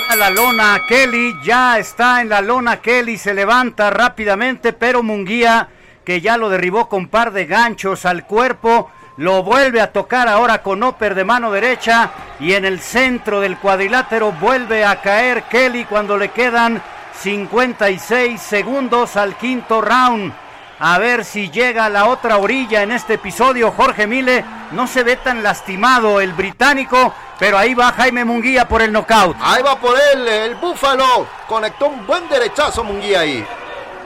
[0.09, 5.69] A la lona Kelly, ya está en la lona Kelly, se levanta rápidamente, pero Munguía,
[6.03, 10.61] que ya lo derribó con par de ganchos al cuerpo, lo vuelve a tocar ahora
[10.61, 15.85] con Oper de mano derecha y en el centro del cuadrilátero vuelve a caer Kelly
[15.85, 16.81] cuando le quedan
[17.21, 20.33] 56 segundos al quinto round.
[20.77, 23.71] A ver si llega a la otra orilla en este episodio.
[23.71, 28.81] Jorge Mile no se ve tan lastimado el británico, pero ahí va Jaime Munguía por
[28.81, 29.37] el knockout.
[29.39, 31.25] Ahí va por él, el búfalo.
[31.47, 33.45] Conectó un buen derechazo Munguía ahí.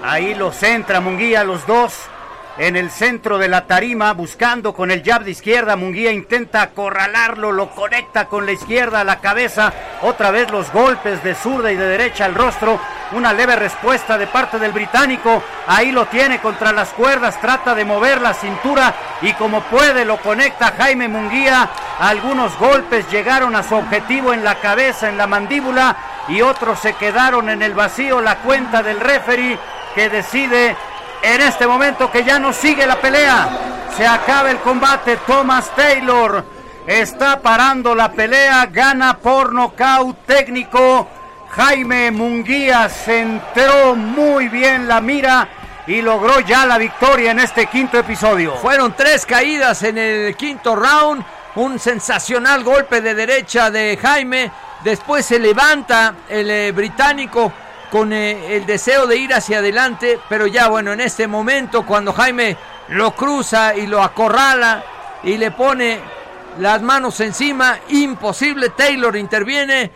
[0.03, 2.07] Ahí los centra Munguía, los dos
[2.60, 5.77] en el centro de la tarima, buscando con el jab de izquierda.
[5.77, 9.72] Munguía intenta acorralarlo, lo conecta con la izquierda a la cabeza.
[10.02, 12.80] Otra vez los golpes de zurda y de derecha al rostro.
[13.11, 15.41] una leve respuesta de parte del británico.
[15.65, 20.18] Ahí lo tiene contra las cuerdas, trata de mover la cintura y como puede lo
[20.18, 21.69] conecta Jaime Munguía.
[21.99, 25.95] Algunos golpes llegaron a su objetivo en la cabeza, en la mandíbula
[26.27, 28.22] y otros se quedaron en el vacío.
[28.22, 29.57] La cuenta del referee
[29.95, 30.76] que decide
[31.21, 33.49] en este momento que ya no sigue la pelea.
[33.95, 35.17] Se acaba el combate.
[35.27, 36.43] Thomas Taylor
[36.87, 38.65] está parando la pelea.
[38.67, 41.07] Gana por nocaut técnico.
[41.51, 45.49] Jaime Munguía centró muy bien la mira
[45.87, 48.55] y logró ya la victoria en este quinto episodio.
[48.57, 51.23] Fueron tres caídas en el quinto round.
[51.55, 54.51] Un sensacional golpe de derecha de Jaime.
[54.83, 57.51] Después se levanta el eh, británico
[57.91, 62.14] con eh, el deseo de ir hacia adelante, pero ya bueno, en este momento cuando
[62.14, 62.57] Jaime
[62.90, 64.84] lo cruza y lo acorrala
[65.24, 65.99] y le pone
[66.60, 69.91] las manos encima, imposible, Taylor interviene,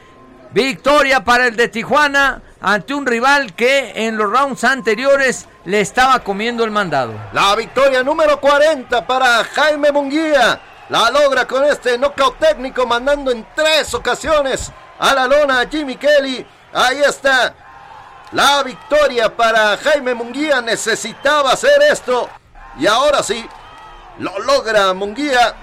[0.52, 6.20] victoria para el de Tijuana ante un rival que en los rounds anteriores le estaba
[6.20, 7.14] comiendo el mandado.
[7.34, 10.62] La victoria número 40 para Jaime Munguía.
[10.90, 15.96] La logra con este knockout técnico mandando en tres ocasiones a la lona a Jimmy
[15.96, 16.46] Kelly.
[16.74, 17.54] Ahí está
[18.34, 22.30] la victoria para Jaime Munguía necesitaba hacer esto.
[22.80, 23.46] Y ahora sí,
[24.18, 25.54] lo logra Munguía.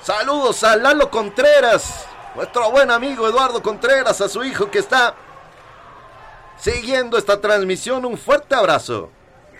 [0.00, 5.14] Saludos a Lalo Contreras, nuestro buen amigo Eduardo Contreras, a su hijo que está
[6.56, 8.06] siguiendo esta transmisión.
[8.06, 9.10] Un fuerte abrazo.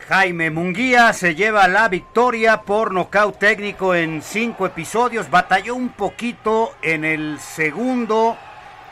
[0.09, 5.29] Jaime Munguía se lleva la victoria por nocaut técnico en cinco episodios.
[5.29, 8.39] Batalló un poquito en el segundo,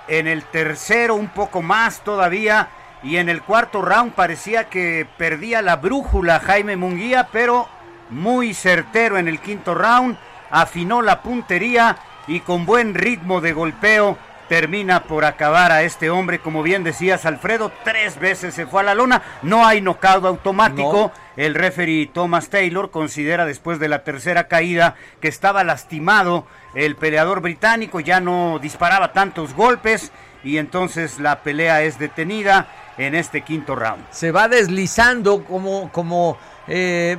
[0.09, 2.69] en el tercero un poco más todavía
[3.03, 7.69] y en el cuarto round parecía que perdía la brújula Jaime Munguía, pero
[8.11, 10.17] muy certero en el quinto round,
[10.51, 11.97] afinó la puntería
[12.27, 14.19] y con buen ritmo de golpeo
[14.49, 18.85] termina por acabar a este hombre, como bien decías Alfredo, tres veces se fue a
[18.85, 24.47] la lona, no hay knockout automático, el referee Thomas Taylor considera después de la tercera
[24.47, 30.13] caída que estaba lastimado el peleador británico, ya no disparaba tantos golpes
[30.45, 32.69] y entonces la pelea es detenida
[32.99, 34.05] en este quinto round.
[34.11, 37.17] Se va deslizando como, como eh,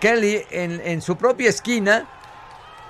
[0.00, 2.06] Kelly en, en, su propia esquina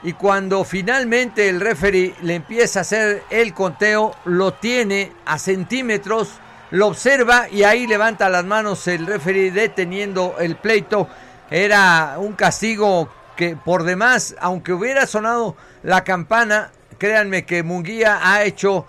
[0.03, 6.35] y cuando finalmente el referee le empieza a hacer el conteo, lo tiene a centímetros,
[6.71, 11.09] lo observa y ahí levanta las manos el referee deteniendo el pleito.
[11.51, 18.43] Era un castigo que por demás, aunque hubiera sonado la campana, créanme que Munguía ha
[18.45, 18.87] hecho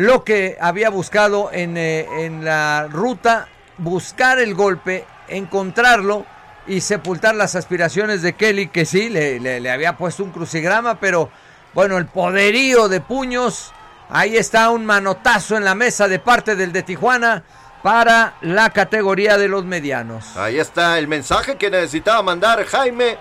[0.00, 6.24] lo que había buscado en, eh, en la ruta, buscar el golpe, encontrarlo
[6.66, 11.28] y sepultar las aspiraciones de Kelly, que sí, le, le, había puesto un crucigrama, pero
[11.74, 13.74] bueno, el poderío de puños,
[14.08, 17.44] ahí está un manotazo en la mesa de parte del de Tijuana
[17.82, 20.34] para la categoría de los medianos.
[20.34, 23.18] Ahí está el mensaje que necesitaba mandar Jaime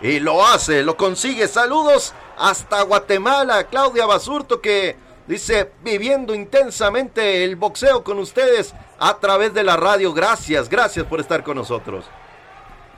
[0.00, 1.46] y lo hace, lo consigue.
[1.46, 9.54] Saludos hasta Guatemala, Claudia Basurto que Dice, viviendo intensamente el boxeo con ustedes a través
[9.54, 10.12] de la radio.
[10.12, 12.04] Gracias, gracias por estar con nosotros.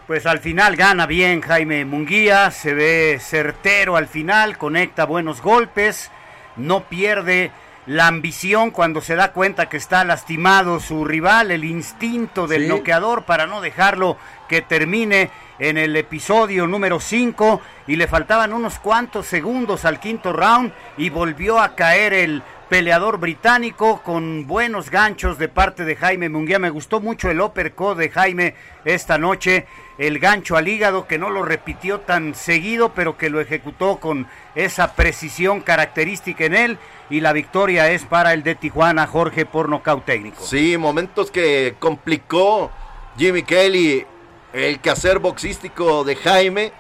[0.07, 6.11] Pues al final gana bien Jaime Munguía, se ve certero al final, conecta buenos golpes,
[6.57, 7.53] no pierde
[7.87, 13.25] la ambición cuando se da cuenta que está lastimado su rival, el instinto del bloqueador
[13.25, 14.17] para no dejarlo
[14.49, 20.33] que termine en el episodio número 5 y le faltaban unos cuantos segundos al quinto
[20.33, 26.29] round y volvió a caer el peleador británico con buenos ganchos de parte de Jaime
[26.29, 26.59] Munguía.
[26.59, 28.55] Me gustó mucho el uppercut de Jaime
[28.85, 29.67] esta noche,
[29.99, 34.27] el gancho al hígado que no lo repitió tan seguido, pero que lo ejecutó con
[34.55, 36.79] esa precisión característica en él
[37.11, 40.43] y la victoria es para el de Tijuana, Jorge, por nocaut técnico.
[40.43, 42.71] Sí, momentos que complicó
[43.17, 44.07] Jimmy Kelly
[44.55, 46.73] el quehacer boxístico de Jaime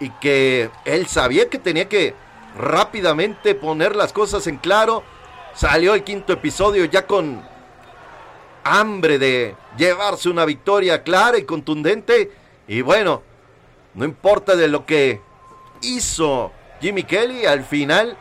[0.00, 2.14] y que él sabía que tenía que
[2.56, 5.04] rápidamente poner las cosas en claro.
[5.54, 7.42] Salió el quinto episodio ya con
[8.64, 12.32] hambre de llevarse una victoria clara y contundente.
[12.66, 13.22] Y bueno,
[13.92, 15.20] no importa de lo que
[15.82, 18.16] hizo Jimmy Kelly, al final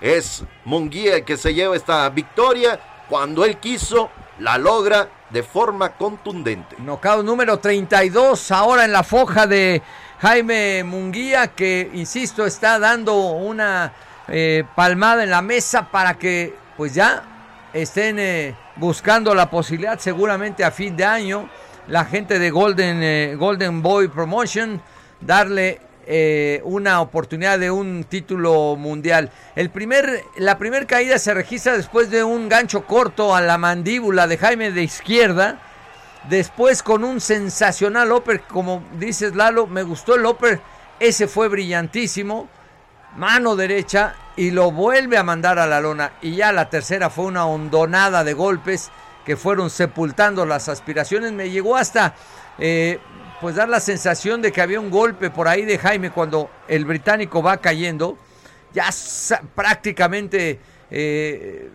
[0.00, 2.80] es Munguía el que se lleva esta victoria.
[3.08, 6.76] Cuando él quiso, la logra de forma contundente.
[6.78, 9.82] Knockout número 32 ahora en la foja de
[10.20, 13.92] Jaime Munguía que, insisto, está dando una
[14.28, 17.22] eh, palmada en la mesa para que pues ya
[17.72, 21.48] estén eh, buscando la posibilidad seguramente a fin de año
[21.88, 24.80] la gente de Golden, eh, Golden Boy Promotion
[25.20, 25.80] darle
[26.10, 29.30] eh, una oportunidad de un título mundial.
[29.54, 34.26] El primer, la primera caída se registra después de un gancho corto a la mandíbula
[34.26, 35.60] de Jaime de izquierda.
[36.30, 40.62] Después con un sensacional upper, como dices Lalo, me gustó el upper,
[40.98, 42.48] ese fue brillantísimo.
[43.16, 46.12] Mano derecha y lo vuelve a mandar a la lona.
[46.22, 48.90] Y ya la tercera fue una hondonada de golpes
[49.26, 51.32] que fueron sepultando las aspiraciones.
[51.32, 52.14] Me llegó hasta
[52.58, 52.98] eh,
[53.40, 56.84] pues dar la sensación de que había un golpe por ahí de Jaime cuando el
[56.84, 58.18] británico va cayendo,
[58.72, 58.90] ya
[59.54, 60.58] prácticamente
[60.90, 61.70] eh,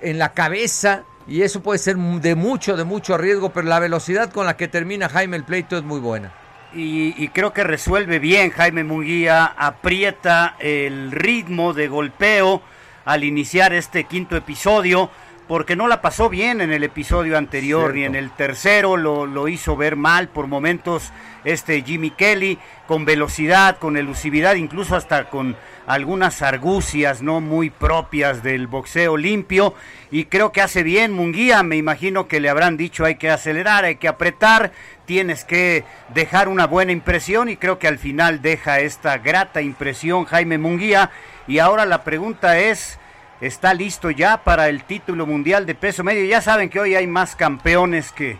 [0.00, 4.30] en la cabeza, y eso puede ser de mucho, de mucho riesgo, pero la velocidad
[4.30, 6.32] con la que termina Jaime el pleito es muy buena.
[6.74, 12.60] Y, creo que resuelve bien Jaime Munguía, aprieta el ritmo de golpeo
[13.06, 15.08] al iniciar este quinto episodio
[15.48, 19.48] porque no la pasó bien en el episodio anterior ni en el tercero, lo, lo,
[19.48, 21.12] hizo ver mal por momentos
[21.44, 22.58] este Jimmy Kelly,
[22.88, 25.56] con velocidad, con elusividad, incluso hasta con
[25.86, 29.74] algunas argucias no muy propias del boxeo limpio
[30.10, 33.84] y creo que hace bien Munguía, me imagino que le habrán dicho hay que acelerar,
[33.84, 34.72] hay que apretar,
[35.04, 40.24] tienes que dejar una buena impresión y creo que al final deja esta grata impresión
[40.24, 41.10] Jaime Munguía
[41.46, 42.98] y ahora la pregunta es
[43.40, 46.24] está listo ya para el título mundial de peso medio.
[46.24, 48.38] Ya saben que hoy hay más campeones que,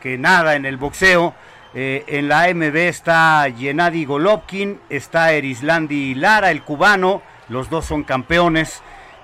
[0.00, 1.34] que nada en el boxeo.
[1.74, 8.02] Eh, en la AMB está Gennady Golovkin, está Erislandi Lara, el cubano, los dos son
[8.02, 8.82] campeones.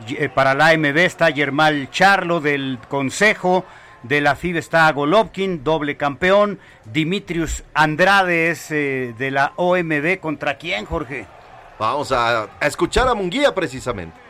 [0.08, 3.64] Eh, para la AMB está Germán Charlo del Consejo,
[4.02, 6.58] de la FIB está Golovkin, doble campeón.
[6.84, 10.18] Dimitrius Andrade es eh, de la OMB.
[10.20, 11.26] ¿Contra quién, Jorge?
[11.78, 14.21] Vamos a escuchar a Munguía precisamente.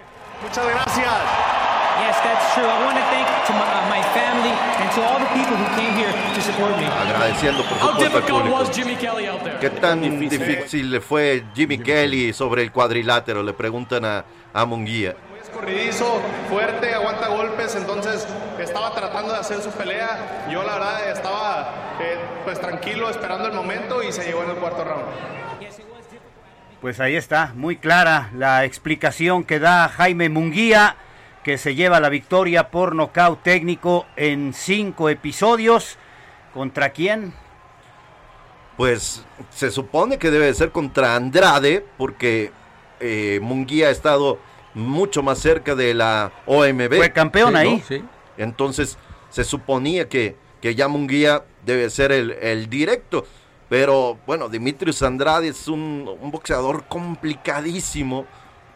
[0.42, 1.52] Muchas gracias.
[2.00, 2.64] Yes, that's true.
[2.64, 5.66] I want to thank to my, uh, my family and to all the people who
[5.76, 6.86] came here to support me.
[6.86, 8.72] Agradeciendo por supuesto al público.
[8.72, 9.58] Jimmy Kelly out there?
[9.60, 13.42] ¿Qué tan difícil le fue Jimmy, Kelly sobre el cuadrilátero?
[13.42, 15.14] Le preguntan a, a Munguía.
[15.30, 18.26] Muy escorridizo, fuerte, aguanta golpes, entonces
[18.58, 20.48] estaba tratando de hacer su pelea.
[20.50, 24.56] Yo la verdad estaba eh, pues tranquilo esperando el momento y se llegó en el
[24.56, 25.04] cuarto round.
[26.82, 30.96] Pues ahí está, muy clara la explicación que da Jaime Munguía,
[31.44, 35.96] que se lleva la victoria por nocaut técnico en cinco episodios.
[36.52, 37.34] ¿Contra quién?
[38.76, 42.50] Pues se supone que debe ser contra Andrade, porque
[42.98, 44.40] eh, Munguía ha estado
[44.74, 46.96] mucho más cerca de la OMB.
[46.96, 47.80] Fue campeón ahí.
[47.86, 48.02] Sí.
[48.36, 48.98] Entonces
[49.30, 53.24] se suponía que, que ya Munguía debe ser el, el directo.
[53.72, 58.26] Pero bueno, Dimitrios Andrade es un, boxeador complicadísimo,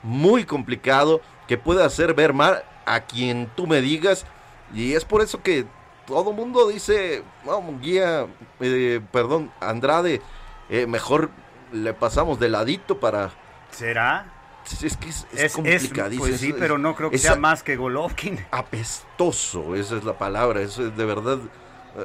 [0.02, 4.24] muy complicado, que puede hacer ver mal a quien tú me digas.
[4.72, 5.66] Y es por eso que
[6.06, 8.26] todo el mundo dice, no, guía,
[8.60, 10.22] eh, perdón, Andrade,
[10.70, 11.28] eh, mejor
[11.72, 13.32] le pasamos de ladito para...
[13.72, 14.32] ¿Será?
[14.64, 16.26] Es que es, complicadísimo.
[16.26, 18.46] pues sí, pero no creo que sea más que Golovkin.
[18.50, 20.62] Apestoso, esa es la palabra.
[20.62, 21.38] Eso es de verdad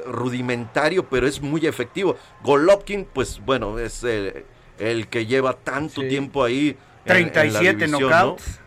[0.06, 2.16] rudimentario, pero es muy efectivo.
[2.42, 6.76] Golovkin, pues bueno, es el, que lleva tanto tiempo ahí.
[7.04, 8.60] 37 knockouts.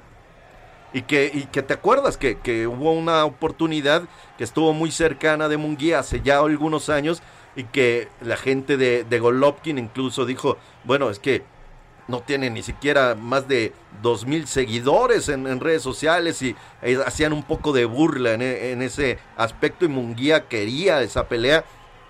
[0.94, 4.04] Y que, y que te acuerdas que, que, hubo una oportunidad
[4.38, 7.22] que estuvo muy cercana de Munguía hace ya algunos años
[7.58, 11.44] y que la gente de, de Golovkin incluso dijo, bueno, es que
[12.08, 17.34] no tiene ni siquiera más de dos mil seguidores en, redes sociales y eh, hacían
[17.34, 21.64] un poco de burla en, ese aspecto y Munguía quería esa pelea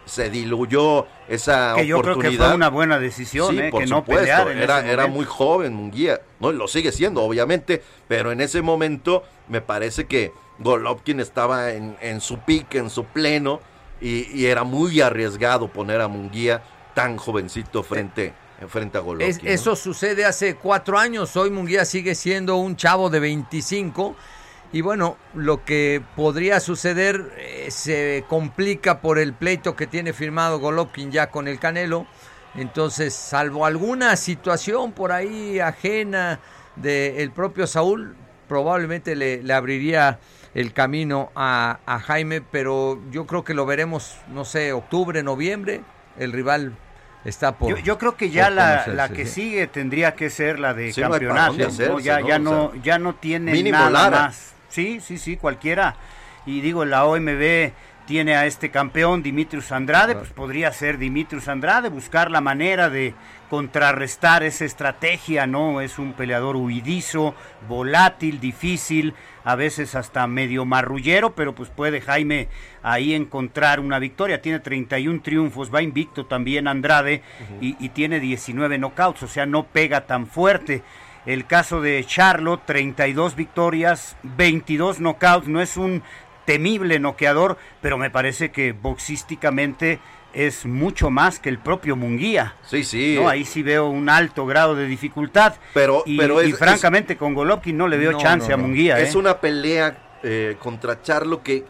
[0.06, 4.50] se diluyó esa que yo creo que fue una buena decisión eh, que no pelear
[4.50, 9.62] era, era muy joven Munguía no lo sigue siendo obviamente pero en ese momento me
[9.62, 13.62] parece que Golovkin estaba en, en su pique en su pleno
[14.02, 16.62] y, y, era muy arriesgado poner a Munguía
[16.94, 18.34] tan jovencito frente
[18.66, 19.48] enfrenta a Golovkin.
[19.48, 21.36] Eso sucede hace cuatro años.
[21.38, 24.16] Hoy Munguía sigue siendo un chavo de 25.
[24.72, 30.60] Y bueno, lo que podría suceder eh, se complica por el pleito que tiene firmado
[30.60, 32.08] Golovkin ya con el Canelo.
[32.56, 36.40] Entonces, salvo alguna situación por ahí ajena
[36.76, 38.16] del propio Saúl,
[38.48, 40.20] probablemente le, le abriría
[40.54, 45.82] el camino a, a, Jaime, pero yo creo que lo veremos, no sé, octubre, noviembre,
[46.18, 46.78] el rival
[47.26, 47.82] está por.
[47.82, 52.00] Yo, creo que ya la, que sigue tendría que ser la de campeonato.
[52.00, 54.54] Ya, ya, no, ya no tiene nada más.
[54.70, 55.96] Sí, sí, sí, cualquiera.
[56.46, 57.72] Y digo, la OMB
[58.06, 63.16] tiene a este campeón, Dimitrius Andrade, pues podría ser Dimitrius Andrade, buscar la manera de
[63.50, 65.82] contrarrestar esa estrategia, ¿no?
[65.82, 67.36] Es un peleador huidizo,
[67.68, 69.14] volátil, difícil,
[69.44, 72.48] a veces hasta medio marrullero, pero pues puede Jaime
[72.84, 74.42] ahí encontrar una victoria.
[74.42, 77.22] Tiene 31 triunfos, va invicto también Andrade
[77.62, 80.84] y, y tiene 19 knockouts, o sea, no pega tan fuerte.
[81.26, 86.04] El caso de Charlo, 32 victorias, 22 knockouts, no es un
[86.46, 90.00] temible noqueador, pero me parece que boxísticamente
[90.36, 92.56] es mucho más que el propio Munguía.
[92.64, 93.16] Sí, sí.
[93.20, 93.30] ¿no?
[93.30, 95.56] Ahí sí veo un alto grado de dificultad.
[95.74, 98.58] Pero, y, pero y es, francamente con Golovkin no le veo No, chance no, a.
[98.58, 99.00] Munguía.
[99.00, 99.18] Es ¿eh?
[99.18, 101.64] una pelea eh, contra Charlo que,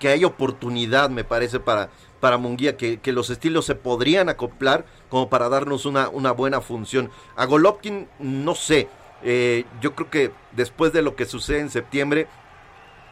[0.00, 1.90] que hay oportunidad, me parece, para,
[2.20, 6.60] para Munguía, que, que los estilos se podrían acoplar como para darnos una, una buena
[6.60, 7.10] función.
[7.36, 8.88] A Golovkin, no sé.
[9.22, 12.26] eh, yo creo que después de lo que sucede en septiembre,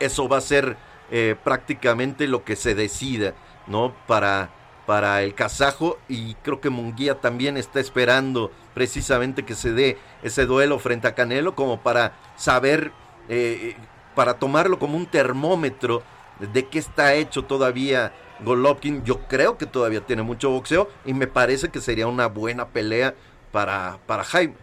[0.01, 0.77] eso va a ser
[1.11, 3.35] eh, prácticamente lo que se decida,
[3.69, 3.95] ¿no?
[4.07, 4.51] Para,
[4.87, 10.47] para el kazajo y creo que Munguía también está esperando precisamente que se dé ese
[10.47, 12.93] duelo frente a Canelo como para saber,
[13.29, 13.77] eh,
[14.15, 16.03] para tomarlo como un termómetro
[16.39, 19.03] de qué está hecho todavía Golovkin.
[19.05, 23.15] Yo creo que todavía tiene mucho boxeo y me parece que sería una buena pelea
[23.53, 24.55] para, para Jaime.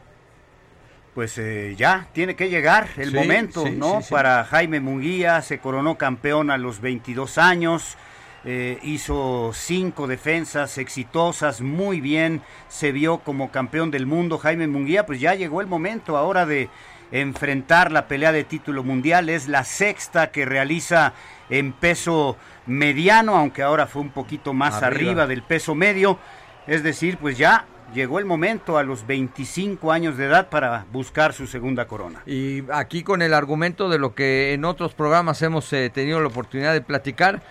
[1.14, 4.02] Pues eh, ya tiene que llegar el Sí, momento, sí, ¿no?
[4.02, 4.10] sí, sí.
[4.10, 7.98] Para Jaime Munguía, se coronó campeón a los 22 años,
[8.46, 15.06] eh, hizo cinco defensas exitosas, muy bien, se vio como campeón del mundo Jaime Munguía,
[15.06, 16.70] pues ya llegó el momento ahora de
[17.12, 21.14] enfrentar la pelea de título mundial, es la sexta que realiza
[21.50, 24.88] en peso mediano, aunque ahora fue un poquito más Arriba.
[24.88, 26.18] arriba del peso medio,
[26.66, 31.34] es decir, pues ya llegó el momento a los 25 años de edad para buscar
[31.34, 32.22] su segunda corona.
[32.26, 36.28] Y aquí con el argumento de lo que en otros programas hemos eh, tenido la
[36.28, 37.42] oportunidad de platicar,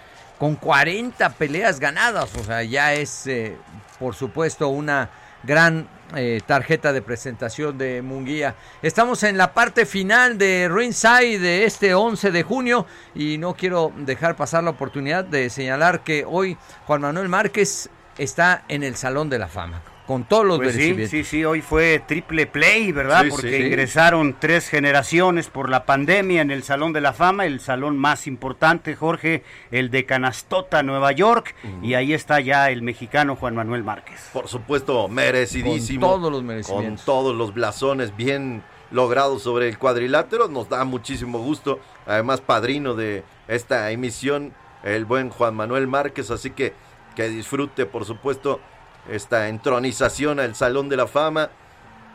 [0.43, 3.56] con 40 peleas ganadas, o sea, ya es, eh,
[4.01, 5.09] por supuesto, una
[5.44, 5.86] gran
[6.16, 8.56] eh, tarjeta de presentación de Munguía.
[8.82, 13.93] Estamos en la parte final de Ringside de este 11 de junio y no quiero
[13.98, 16.56] dejar pasar la oportunidad de señalar que hoy
[16.89, 17.89] Juan Manuel Márquez
[18.19, 21.10] está en el Salón de la Fama, con todos los Pues sí, merecimientos.
[21.10, 23.22] sí, sí, hoy fue triple play, ¿verdad?
[23.24, 23.62] Sí, Porque sí.
[23.66, 28.26] ingresaron tres generaciones por la pandemia en el Salón de la Fama, el salón más
[28.26, 33.84] importante, Jorge, el de Canastota, Nueva York, y ahí está ya el mexicano Juan Manuel
[33.84, 34.28] Márquez.
[34.32, 36.06] Por supuesto, merecidísimo.
[36.08, 37.04] Con todos los merecimientos.
[37.04, 40.48] Con todos los blasones bien logrados sobre el cuadrilátero.
[40.48, 41.80] Nos da muchísimo gusto.
[42.06, 44.52] Además, padrino de esta emisión,
[44.82, 46.30] el buen Juan Manuel Márquez.
[46.30, 46.74] Así que
[47.14, 48.60] que disfrute, por supuesto,
[49.08, 51.50] esta entronización al Salón de la Fama.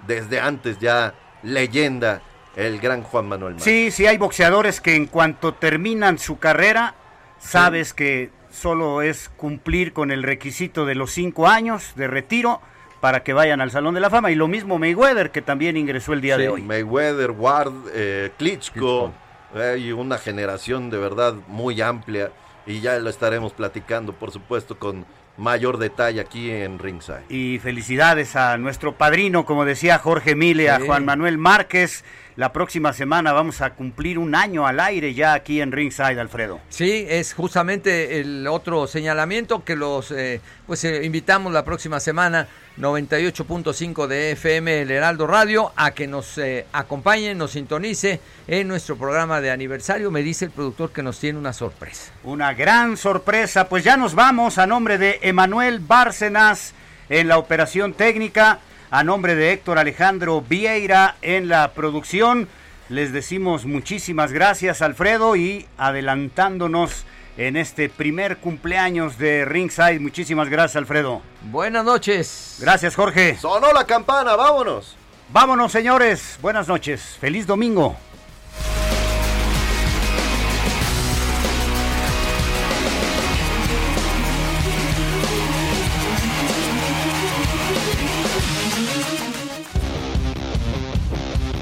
[0.05, 2.21] Desde antes ya leyenda,
[2.55, 3.63] el gran Juan Manuel Márquez.
[3.63, 6.95] Sí, sí, hay boxeadores que en cuanto terminan su carrera,
[7.39, 12.61] sabes que solo es cumplir con el requisito de los cinco años de retiro
[12.99, 14.31] para que vayan al Salón de la Fama.
[14.31, 16.61] Y lo mismo Mayweather, que también ingresó el día de hoy.
[16.61, 19.13] Mayweather, Ward, eh, Klitschko,
[19.53, 22.31] hay una generación de verdad muy amplia
[22.65, 25.05] y ya lo estaremos platicando, por supuesto, con
[25.37, 27.25] mayor detalle aquí en Ringside.
[27.29, 30.79] Y felicidades a nuestro padrino, como decía Jorge Mille, a.
[30.79, 32.03] Juan Manuel Márquez.
[32.37, 36.59] La próxima semana vamos a cumplir un año al aire ya aquí en Ringside, Alfredo.
[36.69, 42.47] Sí, es justamente el otro señalamiento que los eh, pues eh, invitamos la próxima semana
[42.77, 48.97] 98.5 de FM El Heraldo Radio a que nos eh, acompañen, nos sintonice en nuestro
[48.97, 50.11] programa de aniversario.
[50.11, 52.11] Me dice el productor que nos tiene una sorpresa.
[52.23, 56.75] Una gran sorpresa, pues ya nos vamos a nombre de Emanuel Bárcenas
[57.09, 58.59] en la operación técnica,
[58.91, 62.47] a nombre de Héctor Alejandro Vieira en la producción.
[62.89, 67.05] Les decimos muchísimas gracias Alfredo y adelantándonos
[67.37, 69.99] en este primer cumpleaños de Ringside.
[69.99, 71.21] Muchísimas gracias Alfredo.
[71.41, 72.57] Buenas noches.
[72.61, 73.37] Gracias Jorge.
[73.37, 74.95] Sonó la campana, vámonos.
[75.29, 77.97] Vámonos señores, buenas noches, feliz domingo.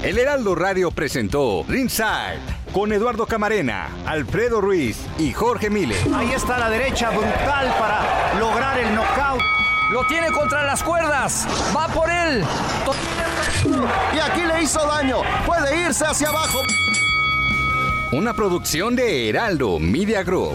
[0.06, 2.38] El Heraldo Radio presentó Ringside
[2.72, 5.96] con Eduardo Camarena, Alfredo Ruiz y Jorge Mile.
[6.14, 9.42] Ahí está la derecha brutal para lograr el knockout.
[9.90, 11.48] Lo tiene contra las cuerdas.
[11.76, 12.44] Va por él.
[14.14, 15.22] Y aquí le hizo daño.
[15.44, 16.60] Puede irse hacia abajo.
[18.12, 20.54] Una producción de Heraldo Media Group.